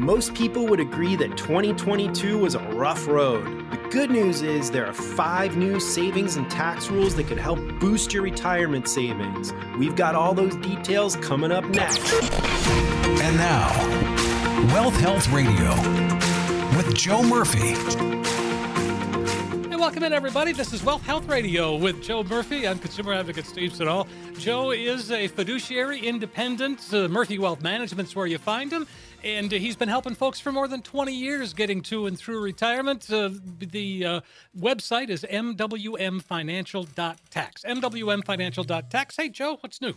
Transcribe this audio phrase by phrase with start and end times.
[0.00, 3.44] Most people would agree that 2022 was a rough road.
[3.70, 7.58] The good news is there are five new savings and tax rules that could help
[7.78, 9.52] boost your retirement savings.
[9.78, 12.00] We've got all those details coming up next.
[13.20, 13.68] And now,
[14.72, 15.68] Wealth Health Radio
[16.78, 18.19] with Joe Murphy.
[19.80, 20.52] Welcome in, everybody.
[20.52, 22.68] This is Wealth Health Radio with Joe Murphy.
[22.68, 24.06] I'm consumer advocate Steve Siddall.
[24.38, 26.92] Joe is a fiduciary independent.
[26.92, 28.86] Uh, Murphy Wealth Management's where you find him.
[29.24, 32.42] And uh, he's been helping folks for more than 20 years getting to and through
[32.42, 33.10] retirement.
[33.10, 34.20] Uh, the uh,
[34.54, 37.62] website is mwmfinancial.tax.
[37.62, 39.16] mwmfinancial.tax.
[39.16, 39.94] Hey, Joe, what's new?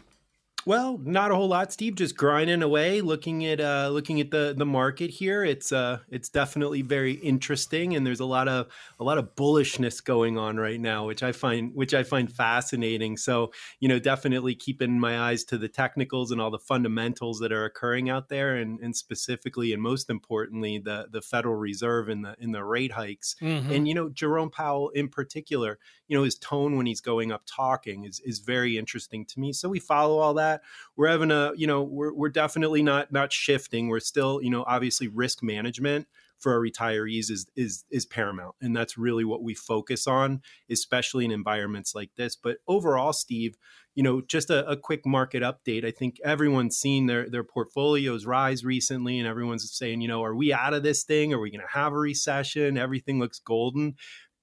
[0.66, 1.96] Well, not a whole lot, Steve.
[1.96, 5.44] Just grinding away, looking at uh, looking at the the market here.
[5.44, 8.68] It's uh, it's definitely very interesting, and there's a lot of
[9.00, 13.18] a lot of bullishness going on right now, which I find which I find fascinating.
[13.18, 17.52] So, you know, definitely keeping my eyes to the technicals and all the fundamentals that
[17.52, 22.24] are occurring out there, and, and specifically and most importantly, the the Federal Reserve and
[22.24, 23.72] the in the rate hikes, mm-hmm.
[23.72, 25.78] and you know, Jerome Powell in particular.
[26.08, 29.52] You know, his tone when he's going up talking is is very interesting to me.
[29.52, 30.62] So we follow all that that.
[30.96, 33.88] We're having a, you know, we're, we're definitely not not shifting.
[33.88, 36.08] We're still, you know, obviously risk management
[36.40, 41.24] for our retirees is is is paramount and that's really what we focus on especially
[41.24, 42.36] in environments like this.
[42.36, 43.56] But overall steve
[43.96, 45.86] you know just a, a, quick market update.
[45.86, 50.36] I think everyone's seen their their portfolios rise recently and everyone's saying you know are
[50.36, 51.34] we out of this thing?
[51.34, 52.78] Are we going to have a recession?
[52.78, 53.96] Everything looks golden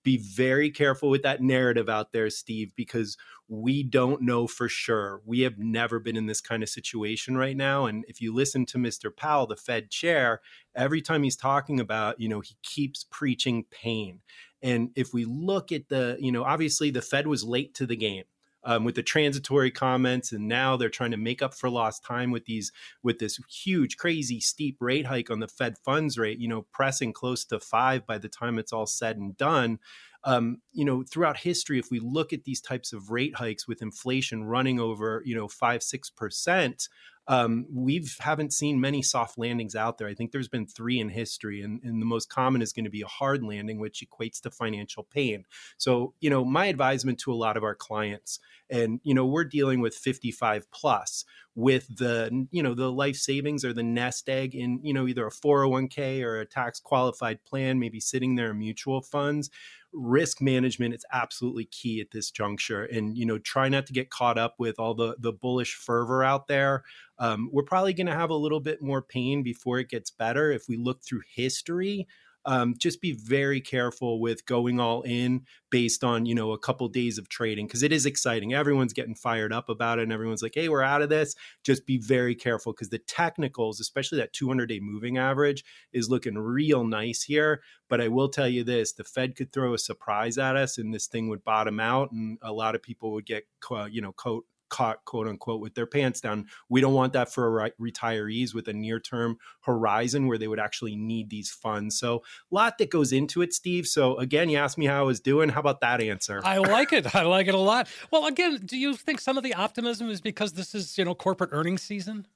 [0.03, 3.17] be very careful with that narrative out there, Steve, because
[3.49, 5.21] we don't know for sure.
[5.25, 7.87] We have never been in this kind of situation right now.
[7.87, 9.15] And if you listen to Mr.
[9.15, 10.41] Powell, the Fed chair,
[10.75, 14.21] every time he's talking about, you know, he keeps preaching pain.
[14.63, 17.97] And if we look at the, you know, obviously the Fed was late to the
[17.97, 18.25] game
[18.65, 22.31] um, with the transitory comments, and now they're trying to make up for lost time
[22.31, 26.39] with these with this huge, crazy, steep rate hike on the Fed funds rate.
[26.39, 29.79] You know, pressing close to five by the time it's all said and done.
[30.25, 33.81] Um, you know, throughout history, if we look at these types of rate hikes with
[33.81, 36.89] inflation running over, you know, five, six percent,
[37.29, 40.09] um, we've haven't seen many soft landings out there.
[40.09, 42.91] I think there's been three in history, and, and the most common is going to
[42.91, 45.45] be a hard landing, which equates to financial pain.
[45.79, 49.45] So, you know, my advisement to a lot of our clients, and you know, we're
[49.45, 54.55] dealing with 55 plus with the, you know, the life savings or the nest egg
[54.55, 58.59] in, you know, either a 401k or a tax qualified plan, maybe sitting there in
[58.59, 59.51] mutual funds
[59.93, 62.85] risk management is absolutely key at this juncture.
[62.85, 66.25] And you know try not to get caught up with all the the bullish fervor
[66.25, 66.85] out there.
[67.19, 70.51] Um, we're probably going to have a little bit more pain before it gets better
[70.51, 72.07] if we look through history
[72.45, 76.89] um, just be very careful with going all in based on you know a couple
[76.89, 78.55] days of trading because it is exciting.
[78.55, 81.35] Everyone's getting fired up about it and everyone's like hey we're out of this.
[81.65, 86.39] Just be very careful because the technicals especially that 200 day moving average is looking
[86.39, 90.39] real nice here but i will tell you this the fed could throw a surprise
[90.39, 93.45] at us and this thing would bottom out and a lot of people would get
[93.91, 96.47] you know coat caught quote unquote with their pants down.
[96.69, 100.97] We don't want that for retirees with a near term horizon where they would actually
[100.97, 101.99] need these funds.
[101.99, 103.87] So a lot that goes into it, Steve.
[103.87, 105.51] So again, you asked me how I was doing.
[105.51, 106.41] How about that answer?
[106.45, 107.15] I like it.
[107.15, 107.89] I like it a lot.
[108.11, 111.15] Well, again, do you think some of the optimism is because this is, you know,
[111.15, 112.27] corporate earnings season?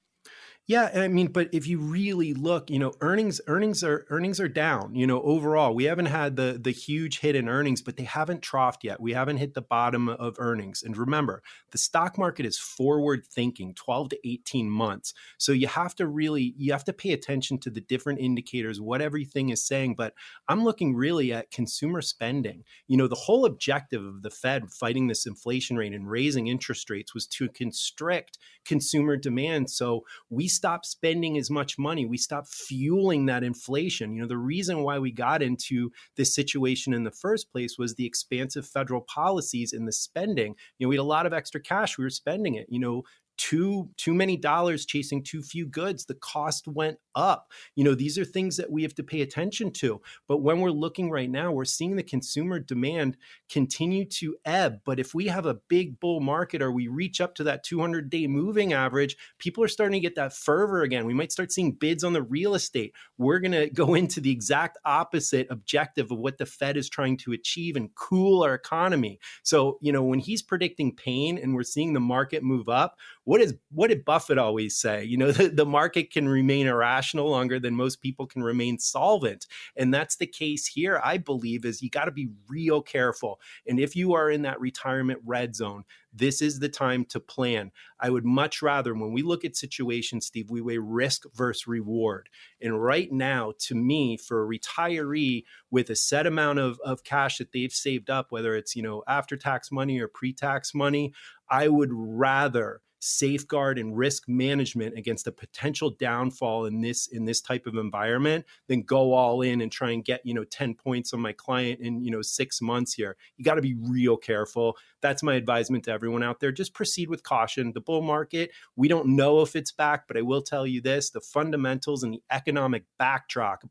[0.67, 4.49] Yeah, I mean, but if you really look, you know, earnings earnings are earnings are
[4.49, 4.95] down.
[4.95, 8.41] You know, overall, we haven't had the the huge hit in earnings, but they haven't
[8.41, 8.99] troughed yet.
[8.99, 10.83] We haven't hit the bottom of earnings.
[10.83, 11.43] And remember,
[11.73, 15.13] the stock market is forward thinking, 12 to 18 months.
[15.37, 19.03] So you have to really you have to pay attention to the different indicators, what
[19.03, 19.97] everything is saying.
[19.97, 20.15] But
[20.49, 22.65] I'm looking really at consumer spending.
[22.89, 26.89] You know, the whole objective of the Fed fighting this inflation rate and raising interest
[26.89, 29.69] rates was to constrict consumer demand.
[29.71, 32.07] So we stop spending as much money.
[32.07, 34.15] We stop fueling that inflation.
[34.15, 37.95] You know, the reason why we got into this situation in the first place was
[37.95, 40.55] the expansive federal policies and the spending.
[40.79, 41.99] You know, we had a lot of extra cash.
[41.99, 42.67] We were spending it.
[42.69, 43.03] You know,
[43.37, 46.05] too too many dollars chasing too few goods.
[46.05, 47.53] The cost went up.
[47.75, 50.01] You know these are things that we have to pay attention to.
[50.27, 53.17] But when we're looking right now we're seeing the consumer demand
[53.49, 54.81] continue to ebb.
[54.85, 58.11] But if we have a big bull market or we reach up to that 200
[58.11, 61.07] day moving average people are starting to get that fervor again.
[61.07, 62.95] We might start seeing bids on the real estate.
[63.19, 67.17] We're going to go into the exact opposite objective of what the fed is trying
[67.19, 69.19] to achieve and cool our economy.
[69.43, 73.41] So you know when he's predicting pain and we're seeing the market move up what
[73.41, 75.05] is what did Buffett always say?
[75.05, 79.47] You know, the, the market can remain irrational longer than most people can remain solvent.
[79.77, 83.41] And that's the case here, I believe, is you got to be real careful.
[83.67, 87.73] And if you are in that retirement red zone, this is the time to plan.
[87.99, 92.29] I would much rather, when we look at situations, Steve, we weigh risk versus reward.
[92.61, 97.39] And right now, to me, for a retiree with a set amount of, of cash
[97.39, 101.13] that they've saved up, whether it's, you know, after tax money or pre tax money,
[101.51, 107.41] I would rather safeguard and risk management against a potential downfall in this in this
[107.41, 111.13] type of environment than go all in and try and get you know 10 points
[111.13, 113.17] on my client in you know 6 months here.
[113.37, 114.77] You got to be real careful.
[115.01, 116.53] That's my advisement to everyone out there.
[116.53, 117.73] Just proceed with caution.
[117.73, 121.11] The bull market we don't know if it's back but i will tell you this
[121.11, 123.63] the fundamentals and the economic backdrop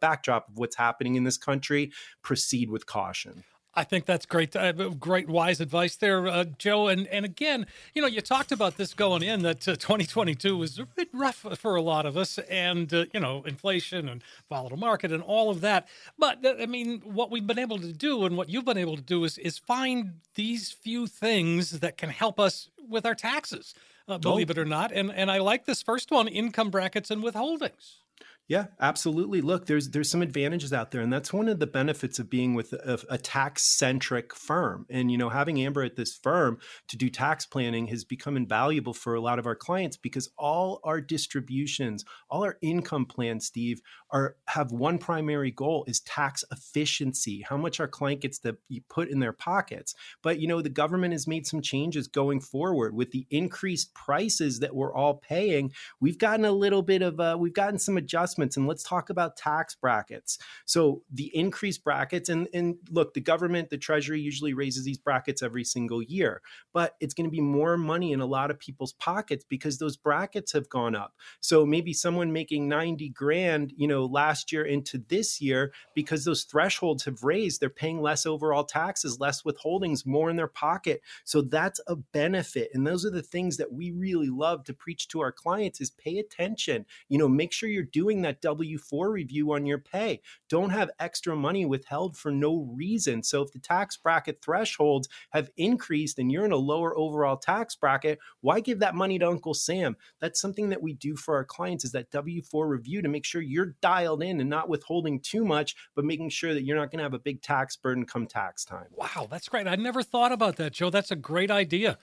[0.00, 1.90] backdrop of what's happening in this country
[2.22, 6.88] proceed with caution I think that's great, uh, great wise advice there, uh, Joe.
[6.88, 10.78] And and again, you know, you talked about this going in that uh, 2022 was
[10.78, 14.78] a bit rough for a lot of us, and uh, you know, inflation and volatile
[14.78, 15.88] market and all of that.
[16.18, 18.96] But uh, I mean, what we've been able to do and what you've been able
[18.96, 23.74] to do is is find these few things that can help us with our taxes,
[24.06, 24.52] uh, believe oh.
[24.52, 24.92] it or not.
[24.92, 28.01] And and I like this first one: income brackets and withholdings.
[28.48, 29.40] Yeah, absolutely.
[29.40, 32.54] Look, there's there's some advantages out there, and that's one of the benefits of being
[32.54, 34.84] with a, a tax centric firm.
[34.90, 36.58] And you know, having Amber at this firm
[36.88, 40.80] to do tax planning has become invaluable for a lot of our clients because all
[40.84, 43.80] our distributions, all our income plans, Steve,
[44.10, 47.44] are have one primary goal is tax efficiency.
[47.48, 48.58] How much our client gets to
[48.90, 49.94] put in their pockets.
[50.20, 54.58] But you know, the government has made some changes going forward with the increased prices
[54.58, 55.72] that we're all paying.
[56.00, 59.36] We've gotten a little bit of uh, we've gotten some adjustments and let's talk about
[59.36, 60.38] tax brackets.
[60.64, 65.42] So the increased brackets and and look, the government, the treasury usually raises these brackets
[65.42, 66.42] every single year,
[66.72, 69.96] but it's going to be more money in a lot of people's pockets because those
[69.96, 71.14] brackets have gone up.
[71.40, 76.44] So maybe someone making 90 grand, you know, last year into this year because those
[76.44, 81.02] thresholds have raised, they're paying less overall taxes, less withholdings, more in their pocket.
[81.24, 82.70] So that's a benefit.
[82.74, 85.90] And those are the things that we really love to preach to our clients is
[85.90, 86.86] pay attention.
[87.08, 90.20] You know, make sure you're doing that W 4 review on your pay.
[90.48, 93.22] Don't have extra money withheld for no reason.
[93.22, 97.76] So if the tax bracket thresholds have increased and you're in a lower overall tax
[97.76, 99.96] bracket, why give that money to Uncle Sam?
[100.20, 103.24] That's something that we do for our clients is that W 4 review to make
[103.24, 106.90] sure you're dialed in and not withholding too much, but making sure that you're not
[106.90, 108.86] going to have a big tax burden come tax time.
[108.92, 109.66] Wow, that's great.
[109.66, 110.90] I never thought about that, Joe.
[110.90, 111.98] That's a great idea.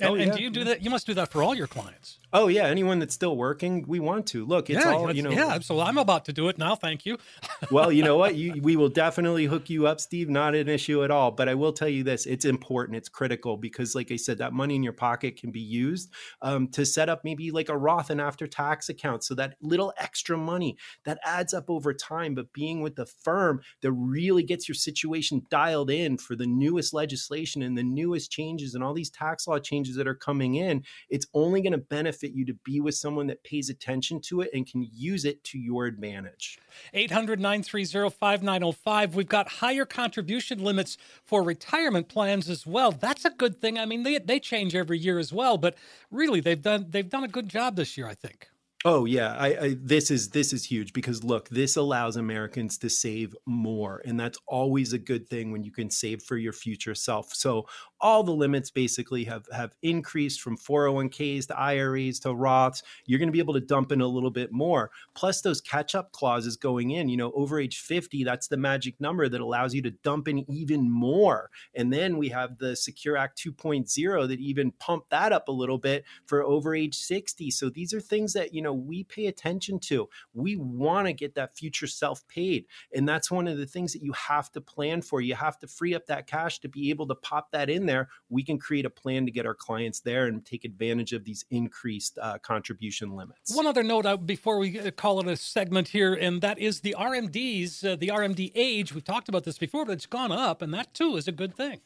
[0.00, 0.22] And, oh, yeah.
[0.24, 0.82] and do you do that?
[0.82, 2.18] You must do that for all your clients.
[2.34, 4.46] Oh yeah, anyone that's still working, we want to.
[4.46, 5.30] Look, it's yeah, all you know.
[5.30, 6.74] Yeah, so I'm about to do it now.
[6.74, 7.18] Thank you.
[7.70, 8.36] well, you know what?
[8.36, 10.30] You, we will definitely hook you up, Steve.
[10.30, 11.30] Not an issue at all.
[11.30, 14.54] But I will tell you this: it's important, it's critical because, like I said, that
[14.54, 16.10] money in your pocket can be used
[16.40, 19.24] um, to set up maybe like a Roth and after tax account.
[19.24, 22.34] So that little extra money that adds up over time.
[22.34, 26.94] But being with the firm that really gets your situation dialed in for the newest
[26.94, 30.84] legislation and the newest changes and all these tax law changes that are coming in,
[31.08, 34.50] it's only going to benefit you to be with someone that pays attention to it
[34.52, 36.58] and can use it to your advantage.
[36.94, 39.14] 800 930 5905.
[39.14, 42.92] We've got higher contribution limits for retirement plans as well.
[42.92, 43.78] That's a good thing.
[43.78, 45.76] I mean, they, they change every year as well, but
[46.10, 48.48] really they've done they've done a good job this year, I think.
[48.84, 52.90] Oh yeah, I, I, this is this is huge because look, this allows Americans to
[52.90, 56.96] save more, and that's always a good thing when you can save for your future
[56.96, 57.32] self.
[57.32, 57.68] So
[58.00, 62.82] all the limits basically have have increased from 401ks to IRAs to Roths.
[63.06, 64.90] You're going to be able to dump in a little bit more.
[65.14, 67.08] Plus those catch up clauses going in.
[67.08, 70.44] You know, over age 50, that's the magic number that allows you to dump in
[70.50, 71.50] even more.
[71.76, 75.78] And then we have the Secure Act 2.0 that even pumped that up a little
[75.78, 77.52] bit for over age 60.
[77.52, 80.08] So these are things that you know we pay attention to.
[80.32, 84.02] We want to get that future self paid and that's one of the things that
[84.02, 85.20] you have to plan for.
[85.20, 88.08] You have to free up that cash to be able to pop that in there.
[88.28, 91.44] We can create a plan to get our clients there and take advantage of these
[91.50, 93.54] increased uh, contribution limits.
[93.54, 96.80] One other note uh, before we uh, call it a segment here and that is
[96.80, 98.94] the rmds uh, the rmd age.
[98.94, 101.54] We've talked about this before but it's gone up and that too is a good
[101.54, 101.80] thing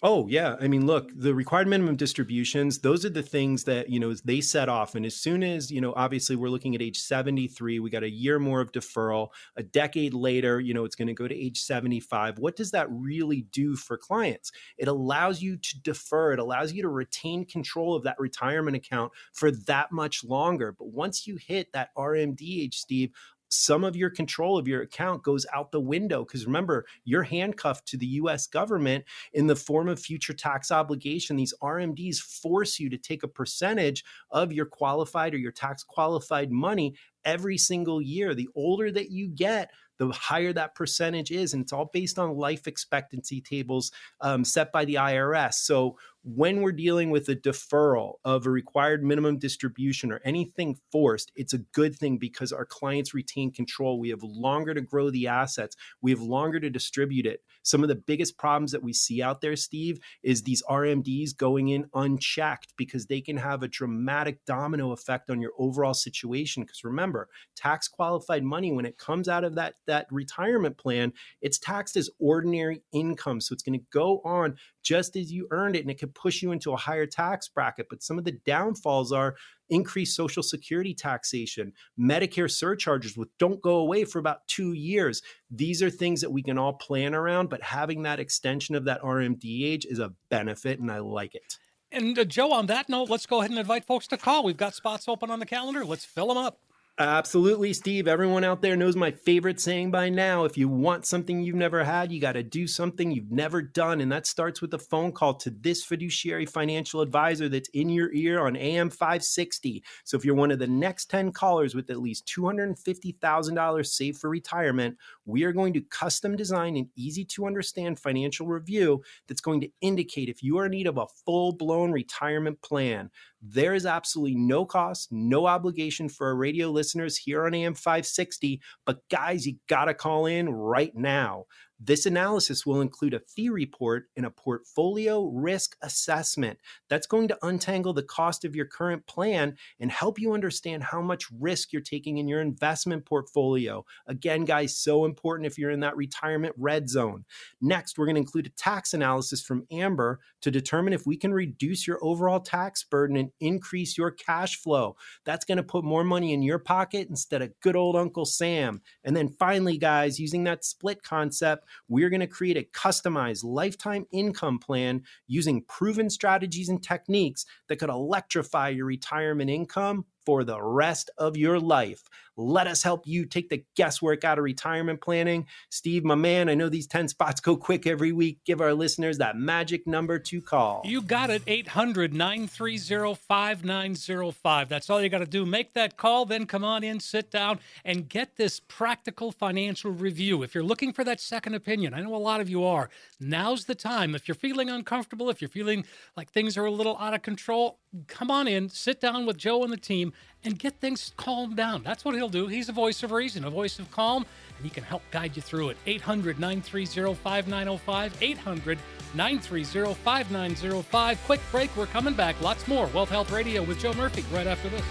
[0.00, 3.98] Oh yeah, I mean, look, the required minimum distributions; those are the things that you
[3.98, 4.94] know they set off.
[4.94, 7.80] And as soon as you know, obviously, we're looking at age seventy-three.
[7.80, 9.30] We got a year more of deferral.
[9.56, 12.38] A decade later, you know, it's going to go to age seventy-five.
[12.38, 14.52] What does that really do for clients?
[14.76, 16.32] It allows you to defer.
[16.32, 20.70] It allows you to retain control of that retirement account for that much longer.
[20.70, 23.10] But once you hit that RMD age, Steve,
[23.48, 27.86] some of your control of your account goes out the window because remember you're handcuffed
[27.86, 32.90] to the US government in the form of future tax obligation these RMDs force you
[32.90, 38.34] to take a percentage of your qualified or your tax qualified money every single year
[38.34, 41.52] the older that you get the higher that percentage is.
[41.52, 45.54] And it's all based on life expectancy tables um, set by the IRS.
[45.54, 45.98] So
[46.34, 51.54] when we're dealing with a deferral of a required minimum distribution or anything forced, it's
[51.54, 53.98] a good thing because our clients retain control.
[53.98, 57.42] We have longer to grow the assets, we have longer to distribute it.
[57.62, 61.68] Some of the biggest problems that we see out there, Steve, is these RMDs going
[61.68, 66.62] in unchecked because they can have a dramatic domino effect on your overall situation.
[66.62, 71.58] Because remember, tax qualified money, when it comes out of that, that retirement plan, it's
[71.58, 73.40] taxed as ordinary income.
[73.40, 74.56] So it's going to go on
[74.88, 77.88] just as you earned it and it could push you into a higher tax bracket.
[77.90, 79.36] But some of the downfalls are
[79.68, 85.20] increased social security taxation, Medicare surcharges, which don't go away for about two years.
[85.50, 89.02] These are things that we can all plan around, but having that extension of that
[89.02, 91.58] RMD age is a benefit, and I like it.
[91.92, 94.42] And uh, Joe, on that note, let's go ahead and invite folks to call.
[94.42, 95.84] We've got spots open on the calendar.
[95.84, 96.60] Let's fill them up.
[97.00, 98.08] Absolutely, Steve.
[98.08, 100.44] Everyone out there knows my favorite saying by now.
[100.44, 104.00] If you want something you've never had, you got to do something you've never done.
[104.00, 108.12] And that starts with a phone call to this fiduciary financial advisor that's in your
[108.12, 109.84] ear on AM 560.
[110.02, 114.28] So if you're one of the next 10 callers with at least $250,000 saved for
[114.28, 114.96] retirement,
[115.28, 119.68] we are going to custom design an easy to understand financial review that's going to
[119.82, 123.10] indicate if you are in need of a full blown retirement plan.
[123.42, 128.60] There is absolutely no cost, no obligation for our radio listeners here on AM 560.
[128.86, 131.44] But guys, you got to call in right now.
[131.80, 136.58] This analysis will include a fee report and a portfolio risk assessment.
[136.88, 141.00] That's going to untangle the cost of your current plan and help you understand how
[141.00, 143.84] much risk you're taking in your investment portfolio.
[144.08, 147.24] Again, guys, so important if you're in that retirement red zone.
[147.60, 151.32] Next, we're going to include a tax analysis from Amber to determine if we can
[151.32, 154.96] reduce your overall tax burden and increase your cash flow.
[155.24, 158.82] That's going to put more money in your pocket instead of good old Uncle Sam.
[159.04, 164.06] And then finally, guys, using that split concept, we're going to create a customized lifetime
[164.12, 170.60] income plan using proven strategies and techniques that could electrify your retirement income for the
[170.60, 172.02] rest of your life.
[172.36, 175.46] Let us help you take the guesswork out of retirement planning.
[175.70, 178.40] Steve, my man, I know these 10 spots go quick every week.
[178.44, 180.82] Give our listeners that magic number to call.
[180.84, 184.68] You got it, 800 930 5905.
[184.68, 185.46] That's all you got to do.
[185.46, 190.42] Make that call, then come on in, sit down, and get this practical financial review.
[190.42, 192.90] If you're looking for that second opinion, I know a lot of you are.
[193.18, 194.14] Now's the time.
[194.14, 197.78] If you're feeling uncomfortable, if you're feeling like things are a little out of control,
[198.06, 200.12] come on in, sit down with Joe and the team,
[200.44, 201.82] and get things calmed down.
[201.82, 202.46] That's what he'll do.
[202.46, 204.24] He's a voice of reason, a voice of calm,
[204.56, 205.76] and he can help guide you through it.
[205.86, 208.22] 800 930 5905.
[208.22, 208.78] 800
[209.14, 211.24] 930 5905.
[211.24, 211.76] Quick break.
[211.76, 212.40] We're coming back.
[212.40, 214.84] Lots more Wealth Health Radio with Joe Murphy right after this.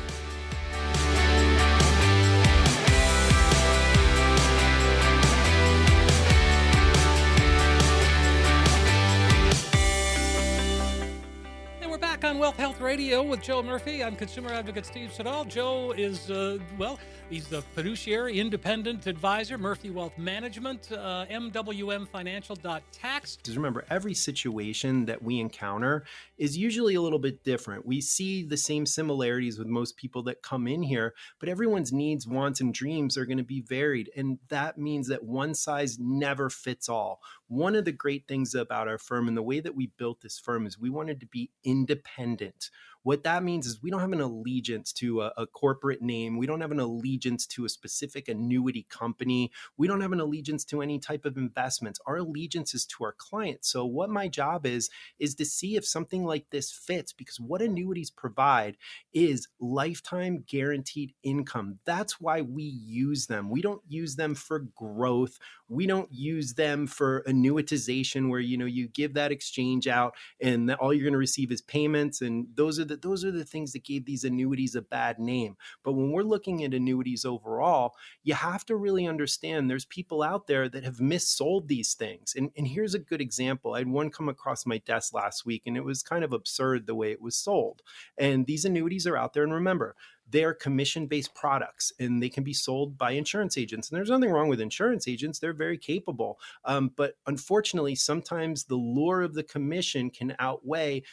[12.21, 14.03] Back on Wealth Health Radio with Joe Murphy.
[14.03, 15.45] I'm consumer advocate Steve Siddall.
[15.45, 16.97] Joe is, uh, well,
[17.29, 23.37] he's the fiduciary independent advisor, Murphy Wealth Management, uh, MWMFinancial.tax.
[23.43, 26.05] Just remember, every situation that we encounter
[26.39, 27.85] is usually a little bit different.
[27.85, 32.25] We see the same similarities with most people that come in here, but everyone's needs,
[32.25, 34.09] wants, and dreams are going to be varied.
[34.15, 37.21] And that means that one size never fits all.
[37.47, 40.39] One of the great things about our firm and the way that we built this
[40.39, 42.69] firm is we wanted to be independent independent.
[43.07, 46.37] What that means is we don't have an allegiance to a, a, corporate name.
[46.37, 49.49] We don't have an allegiance to a specific annuity company.
[49.77, 52.01] We don't have an allegiance to any type of investments.
[52.05, 53.71] Our allegiance is to our clients.
[53.71, 57.61] So what my job is is to see if something like this fits because what
[57.61, 58.75] annuities provide
[59.13, 61.79] is lifetime guaranteed income.
[61.85, 63.49] That's why we use them.
[63.49, 65.39] We don't use them for growth.
[65.69, 70.73] We don't use them for annuitization where you know you give that exchange out and
[70.73, 73.73] all you're going to receive is payments and those are the those are the things
[73.73, 75.57] that gave these annuities a bad name.
[75.83, 80.47] But when we're looking at annuities overall, you have to really understand there's people out
[80.47, 82.33] there that have missold these things.
[82.35, 83.73] And, and here's a good example.
[83.73, 86.87] I had one come across my desk last week, and it was kind of absurd
[86.87, 87.81] the way it was sold.
[88.17, 89.43] And these annuities are out there.
[89.43, 89.95] And remember,
[90.29, 93.89] they're commission based products and they can be sold by insurance agents.
[93.89, 96.39] And there's nothing wrong with insurance agents, they're very capable.
[96.65, 101.03] Um, but unfortunately, sometimes the lure of the commission can outweigh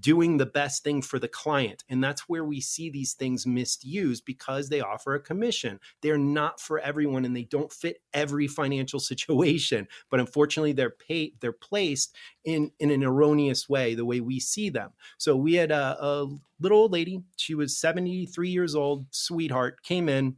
[0.00, 1.82] doing the best thing for the client.
[1.88, 5.80] And that's where we see these things misused because they offer a commission.
[6.02, 9.88] They're not for everyone and they don't fit every financial situation.
[10.10, 12.14] But unfortunately, they're paid, they're placed
[12.44, 14.90] in, in an erroneous way, the way we see them.
[15.16, 16.26] So we had a, a
[16.60, 20.36] little old lady, she was 73 years old, sweetheart, came in,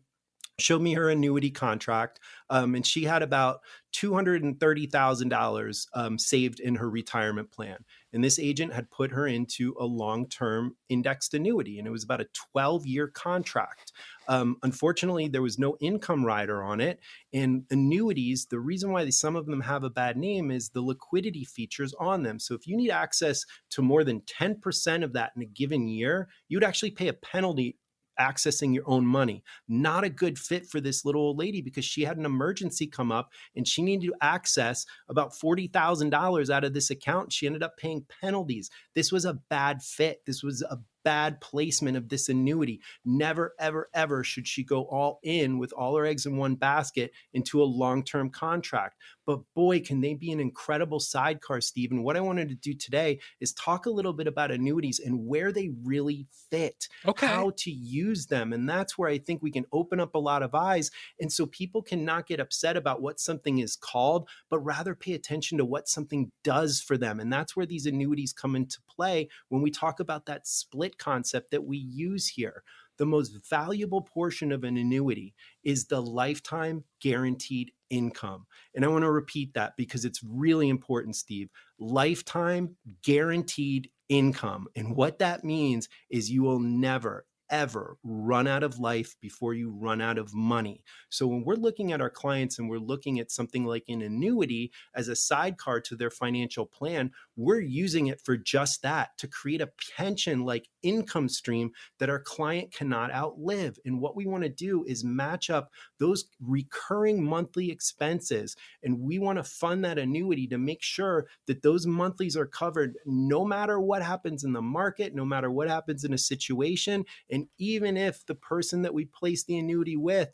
[0.61, 3.61] showed me her annuity contract um, and she had about
[3.95, 7.85] $230,000 um, saved in her retirement plan.
[8.13, 12.03] And this agent had put her into a long term indexed annuity, and it was
[12.03, 13.93] about a 12 year contract.
[14.29, 16.99] Um, unfortunately, there was no income rider on it.
[17.33, 21.45] And annuities, the reason why some of them have a bad name is the liquidity
[21.45, 22.39] features on them.
[22.39, 26.29] So if you need access to more than 10% of that in a given year,
[26.49, 27.77] you'd actually pay a penalty
[28.21, 29.43] accessing your own money.
[29.67, 33.11] Not a good fit for this little old lady because she had an emergency come
[33.11, 37.33] up and she needed to access about $40,000 out of this account.
[37.33, 38.71] She ended up paying penalties.
[38.95, 40.21] This was a bad fit.
[40.27, 42.81] This was a bad placement of this annuity.
[43.05, 47.13] Never, ever, ever should she go all in with all her eggs in one basket
[47.33, 48.97] into a long term contract.
[49.31, 51.93] But boy, can they be an incredible sidecar, Steve.
[51.93, 55.25] And what I wanted to do today is talk a little bit about annuities and
[55.25, 57.29] where they really fit, okay.
[57.29, 58.53] how to use them.
[58.53, 60.91] And that's where I think we can open up a lot of eyes.
[61.21, 65.59] And so people cannot get upset about what something is called, but rather pay attention
[65.59, 67.21] to what something does for them.
[67.21, 71.53] And that's where these annuities come into play when we talk about that split concept
[71.53, 72.65] that we use here.
[73.01, 78.47] The most valuable portion of an annuity is the lifetime guaranteed income.
[78.75, 81.49] And I want to repeat that because it's really important, Steve.
[81.79, 84.67] Lifetime guaranteed income.
[84.77, 89.71] And what that means is you will never, ever run out of life before you
[89.71, 90.83] run out of money.
[91.09, 94.73] So when we're looking at our clients and we're looking at something like an annuity
[94.95, 99.61] as a sidecar to their financial plan, we're using it for just that to create
[99.61, 103.79] a pension like income stream that our client cannot outlive.
[103.85, 109.19] And what we want to do is match up those recurring monthly expenses and we
[109.19, 113.81] want to fund that annuity to make sure that those monthlies are covered no matter
[113.81, 117.97] what happens in the market, no matter what happens in a situation and and even
[117.97, 120.31] if the person that we place the annuity with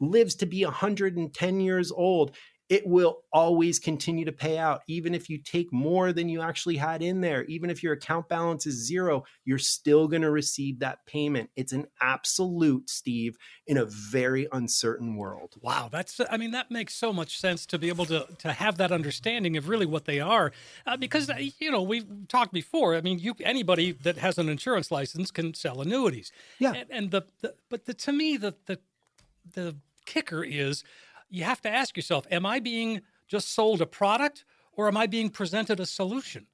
[0.00, 2.34] lives to be 110 years old,
[2.70, 4.82] it will always continue to pay out.
[4.86, 8.28] Even if you take more than you actually had in there, even if your account
[8.28, 11.50] balance is zero, you're still going to receive that payment.
[11.56, 13.36] It's an absolute, Steve,
[13.66, 15.56] in a very uncertain world.
[15.60, 15.88] Wow.
[15.90, 18.92] That's, I mean, that makes so much sense to be able to, to have that
[18.92, 20.52] understanding of really what they are.
[20.86, 22.94] Uh, because, uh, you know, we've talked before.
[22.94, 26.30] I mean, you anybody that has an insurance license can sell annuities.
[26.60, 26.74] Yeah.
[26.74, 28.78] And, and the, the, but the, to me, the, the,
[29.54, 29.74] the
[30.06, 30.84] kicker is,
[31.30, 35.06] you have to ask yourself Am I being just sold a product or am I
[35.06, 36.46] being presented a solution?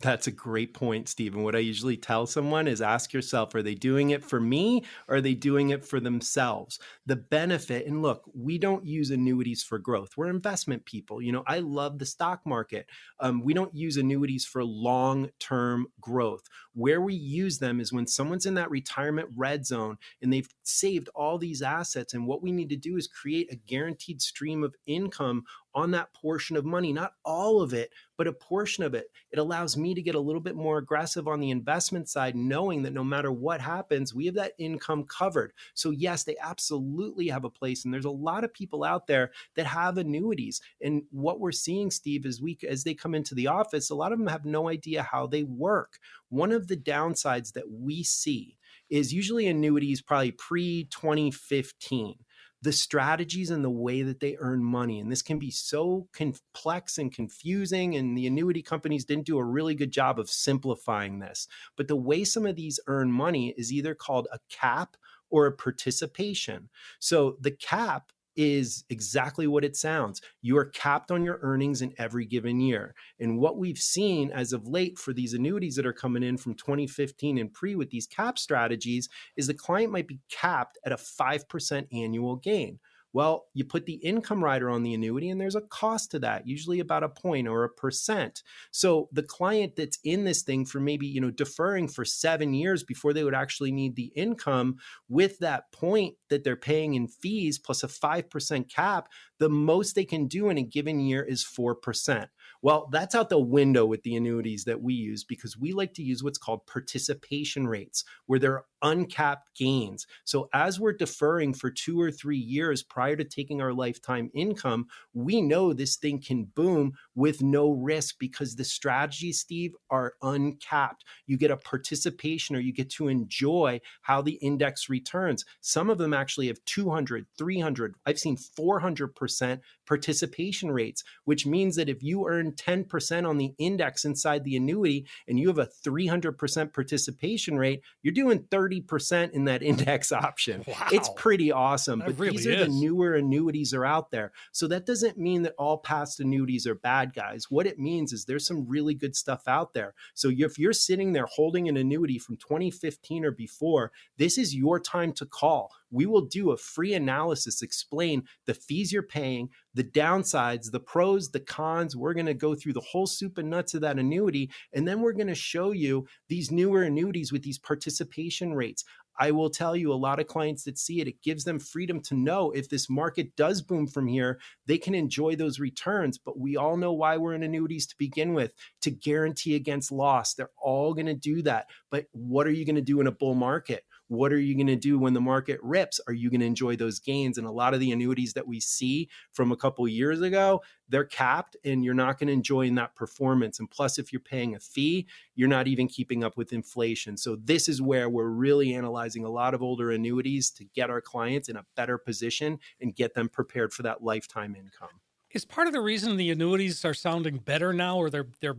[0.00, 1.42] That's a great point, Stephen.
[1.42, 5.16] What I usually tell someone is ask yourself, are they doing it for me or
[5.16, 6.78] are they doing it for themselves?
[7.06, 10.10] The benefit, and look, we don't use annuities for growth.
[10.16, 11.20] We're investment people.
[11.20, 12.86] You know, I love the stock market.
[13.18, 16.44] Um, we don't use annuities for long term growth.
[16.74, 21.08] Where we use them is when someone's in that retirement red zone and they've saved
[21.12, 22.14] all these assets.
[22.14, 25.42] And what we need to do is create a guaranteed stream of income
[25.78, 29.06] on that portion of money, not all of it, but a portion of it.
[29.30, 32.82] It allows me to get a little bit more aggressive on the investment side, knowing
[32.82, 35.52] that no matter what happens, we have that income covered.
[35.74, 37.84] So, yes, they absolutely have a place.
[37.84, 40.60] And there's a lot of people out there that have annuities.
[40.82, 44.10] And what we're seeing, Steve, is we, as they come into the office, a lot
[44.10, 46.00] of them have no idea how they work.
[46.28, 48.56] One of the downsides that we see
[48.90, 52.16] is usually annuities probably pre 2015
[52.62, 54.98] the strategies and the way that they earn money.
[54.98, 57.94] And this can be so complex and confusing.
[57.94, 61.46] And the annuity companies didn't do a really good job of simplifying this.
[61.76, 64.96] But the way some of these earn money is either called a cap
[65.30, 66.68] or a participation.
[66.98, 70.22] So the cap is exactly what it sounds.
[70.40, 72.94] You are capped on your earnings in every given year.
[73.18, 76.54] And what we've seen as of late for these annuities that are coming in from
[76.54, 80.96] 2015 and pre with these cap strategies is the client might be capped at a
[80.96, 82.78] 5% annual gain.
[83.12, 86.46] Well, you put the income rider on the annuity, and there's a cost to that,
[86.46, 88.42] usually about a point or a percent.
[88.70, 92.84] So the client that's in this thing for maybe you know deferring for seven years
[92.84, 94.76] before they would actually need the income,
[95.08, 99.94] with that point that they're paying in fees plus a five percent cap, the most
[99.94, 102.28] they can do in a given year is four percent.
[102.60, 106.02] Well, that's out the window with the annuities that we use because we like to
[106.02, 110.06] use what's called participation rates, where they're uncapped gains.
[110.24, 114.86] So as we're deferring for two or three years prior to taking our lifetime income,
[115.12, 121.04] we know this thing can boom with no risk because the strategies, Steve, are uncapped.
[121.26, 125.44] You get a participation or you get to enjoy how the index returns.
[125.60, 131.88] Some of them actually have 200, 300, I've seen 400% participation rates, which means that
[131.88, 136.72] if you earn 10% on the index inside the annuity and you have a 300%
[136.72, 140.64] participation rate, you're doing 30% in that index option.
[140.66, 140.88] Wow.
[140.92, 142.00] It's pretty awesome.
[142.00, 142.66] That but really these are is.
[142.66, 144.32] the newer annuities are out there.
[144.52, 147.46] So that doesn't mean that all past annuities are bad guys.
[147.50, 149.94] What it means is there's some really good stuff out there.
[150.14, 154.80] So if you're sitting there holding an annuity from 2015 or before, this is your
[154.80, 159.84] time to call we will do a free analysis, explain the fees you're paying, the
[159.84, 161.96] downsides, the pros, the cons.
[161.96, 164.50] We're going to go through the whole soup and nuts of that annuity.
[164.72, 168.84] And then we're going to show you these newer annuities with these participation rates.
[169.18, 172.00] I will tell you, a lot of clients that see it, it gives them freedom
[172.02, 176.18] to know if this market does boom from here, they can enjoy those returns.
[176.18, 180.34] But we all know why we're in annuities to begin with to guarantee against loss.
[180.34, 181.66] They're all going to do that.
[181.90, 183.84] But what are you going to do in a bull market?
[184.08, 186.00] What are you going to do when the market rips?
[186.06, 187.38] Are you going to enjoy those gains?
[187.38, 191.04] And a lot of the annuities that we see from a couple years ago, they're
[191.04, 193.58] capped and you're not going to enjoy that performance.
[193.60, 197.16] And plus, if you're paying a fee, you're not even keeping up with inflation.
[197.16, 201.00] So, this is where we're really analyzing a lot of older annuities to get our
[201.00, 205.00] clients in a better position and get them prepared for that lifetime income.
[205.32, 208.56] Is part of the reason the annuities are sounding better now, or they're they're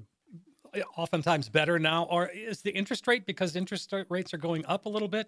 [0.73, 4.85] Eh, oftentimes better now or is the interest rate because interest rates are going up
[4.85, 5.27] a little bit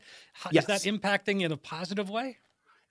[0.51, 0.63] yes.
[0.63, 2.37] is that impacting in a positive way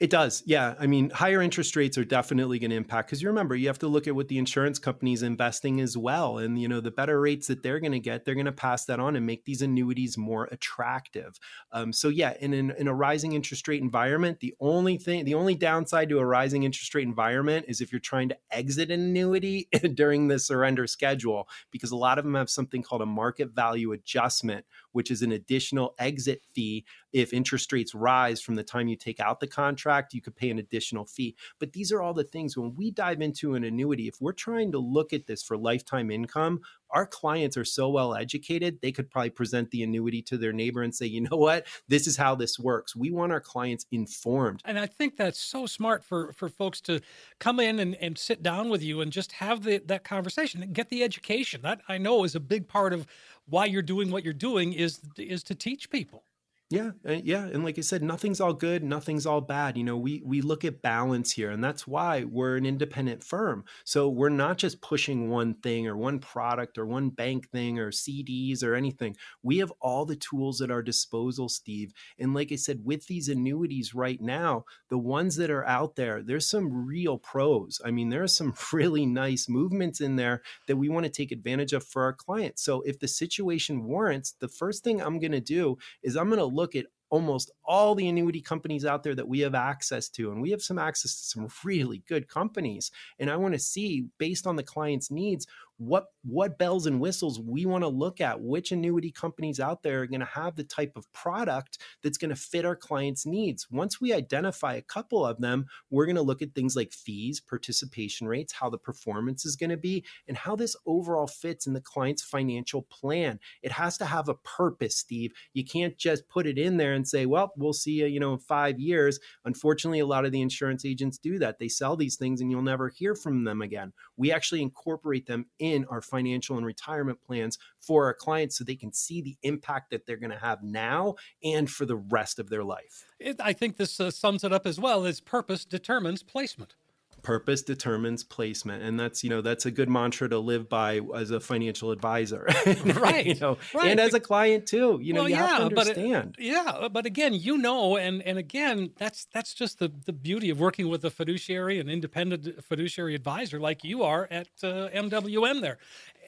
[0.00, 0.42] it does.
[0.46, 0.76] Yeah.
[0.80, 3.78] I mean, higher interest rates are definitely going to impact because you remember, you have
[3.80, 6.38] to look at what the insurance companies investing as well.
[6.38, 8.86] And, you know, the better rates that they're going to get, they're going to pass
[8.86, 11.38] that on and make these annuities more attractive.
[11.72, 15.34] Um, so, yeah, in, in, in a rising interest rate environment, the only thing, the
[15.34, 19.00] only downside to a rising interest rate environment is if you're trying to exit an
[19.00, 23.50] annuity during the surrender schedule, because a lot of them have something called a market
[23.50, 28.88] value adjustment, which is an additional exit fee if interest rates rise from the time
[28.88, 31.34] you take out the contract, you could pay an additional fee.
[31.58, 34.72] But these are all the things when we dive into an annuity, if we're trying
[34.72, 36.60] to look at this for lifetime income,
[36.92, 40.82] our clients are so well educated, they could probably present the annuity to their neighbor
[40.82, 42.96] and say, you know what, this is how this works.
[42.96, 44.60] We want our clients informed.
[44.64, 47.00] And I think that's so smart for, for folks to
[47.38, 50.72] come in and, and sit down with you and just have the, that conversation and
[50.72, 51.62] get the education.
[51.62, 53.06] That I know is a big part of
[53.50, 56.24] why you're doing what you're doing is is to teach people.
[56.72, 59.76] Yeah, uh, yeah, and like I said, nothing's all good, nothing's all bad.
[59.76, 63.64] You know, we we look at balance here, and that's why we're an independent firm.
[63.84, 67.90] So we're not just pushing one thing or one product or one bank thing or
[67.90, 69.16] CDs or anything.
[69.42, 71.92] We have all the tools at our disposal, Steve.
[72.20, 76.22] And like I said, with these annuities right now, the ones that are out there,
[76.22, 77.80] there's some real pros.
[77.84, 81.32] I mean, there are some really nice movements in there that we want to take
[81.32, 82.62] advantage of for our clients.
[82.62, 86.38] So if the situation warrants, the first thing I'm going to do is I'm going
[86.38, 90.30] to look at almost all the annuity companies out there that we have access to
[90.30, 92.90] and we have some access to some really good companies.
[93.18, 95.46] And i want to see based on the client's needs
[95.80, 100.02] what what bells and whistles we want to look at which annuity companies out there
[100.02, 103.66] are going to have the type of product that's going to fit our clients needs.
[103.70, 107.40] Once we identify a couple of them we're going to look at things like fees
[107.40, 111.72] participation rates how the performance is going to be and how this overall fits in
[111.72, 113.40] the client's financial plan.
[113.62, 115.32] It has to have a purpose steve.
[115.54, 118.34] You can't just put it in there and say well we'll see you you know
[118.34, 119.18] in 5 years.
[119.46, 121.58] Unfortunately a lot of the insurance agents do that.
[121.58, 123.94] They sell these things and you'll never hear from them again.
[124.18, 128.64] We actually incorporate them in in our financial and retirement plans for our clients so
[128.64, 132.38] they can see the impact that they're going to have now and for the rest
[132.38, 133.06] of their life.
[133.18, 136.74] It, I think this uh, sums it up as well as purpose determines placement
[137.22, 138.82] purpose determines placement.
[138.82, 142.46] And that's you know that's a good mantra to live by as a financial advisor
[142.84, 143.90] right you know right.
[143.90, 146.46] and as a client too you know well, you yeah, have to understand but it,
[146.46, 150.60] yeah but again you know and and again that's that's just the the beauty of
[150.60, 155.78] working with a fiduciary an independent fiduciary advisor like you are at uh, mwm there.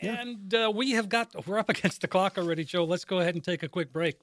[0.02, 0.20] Yeah.
[0.20, 2.84] and uh, we have got we're up against the clock already joe.
[2.84, 4.18] Let's go ahead and take a quick break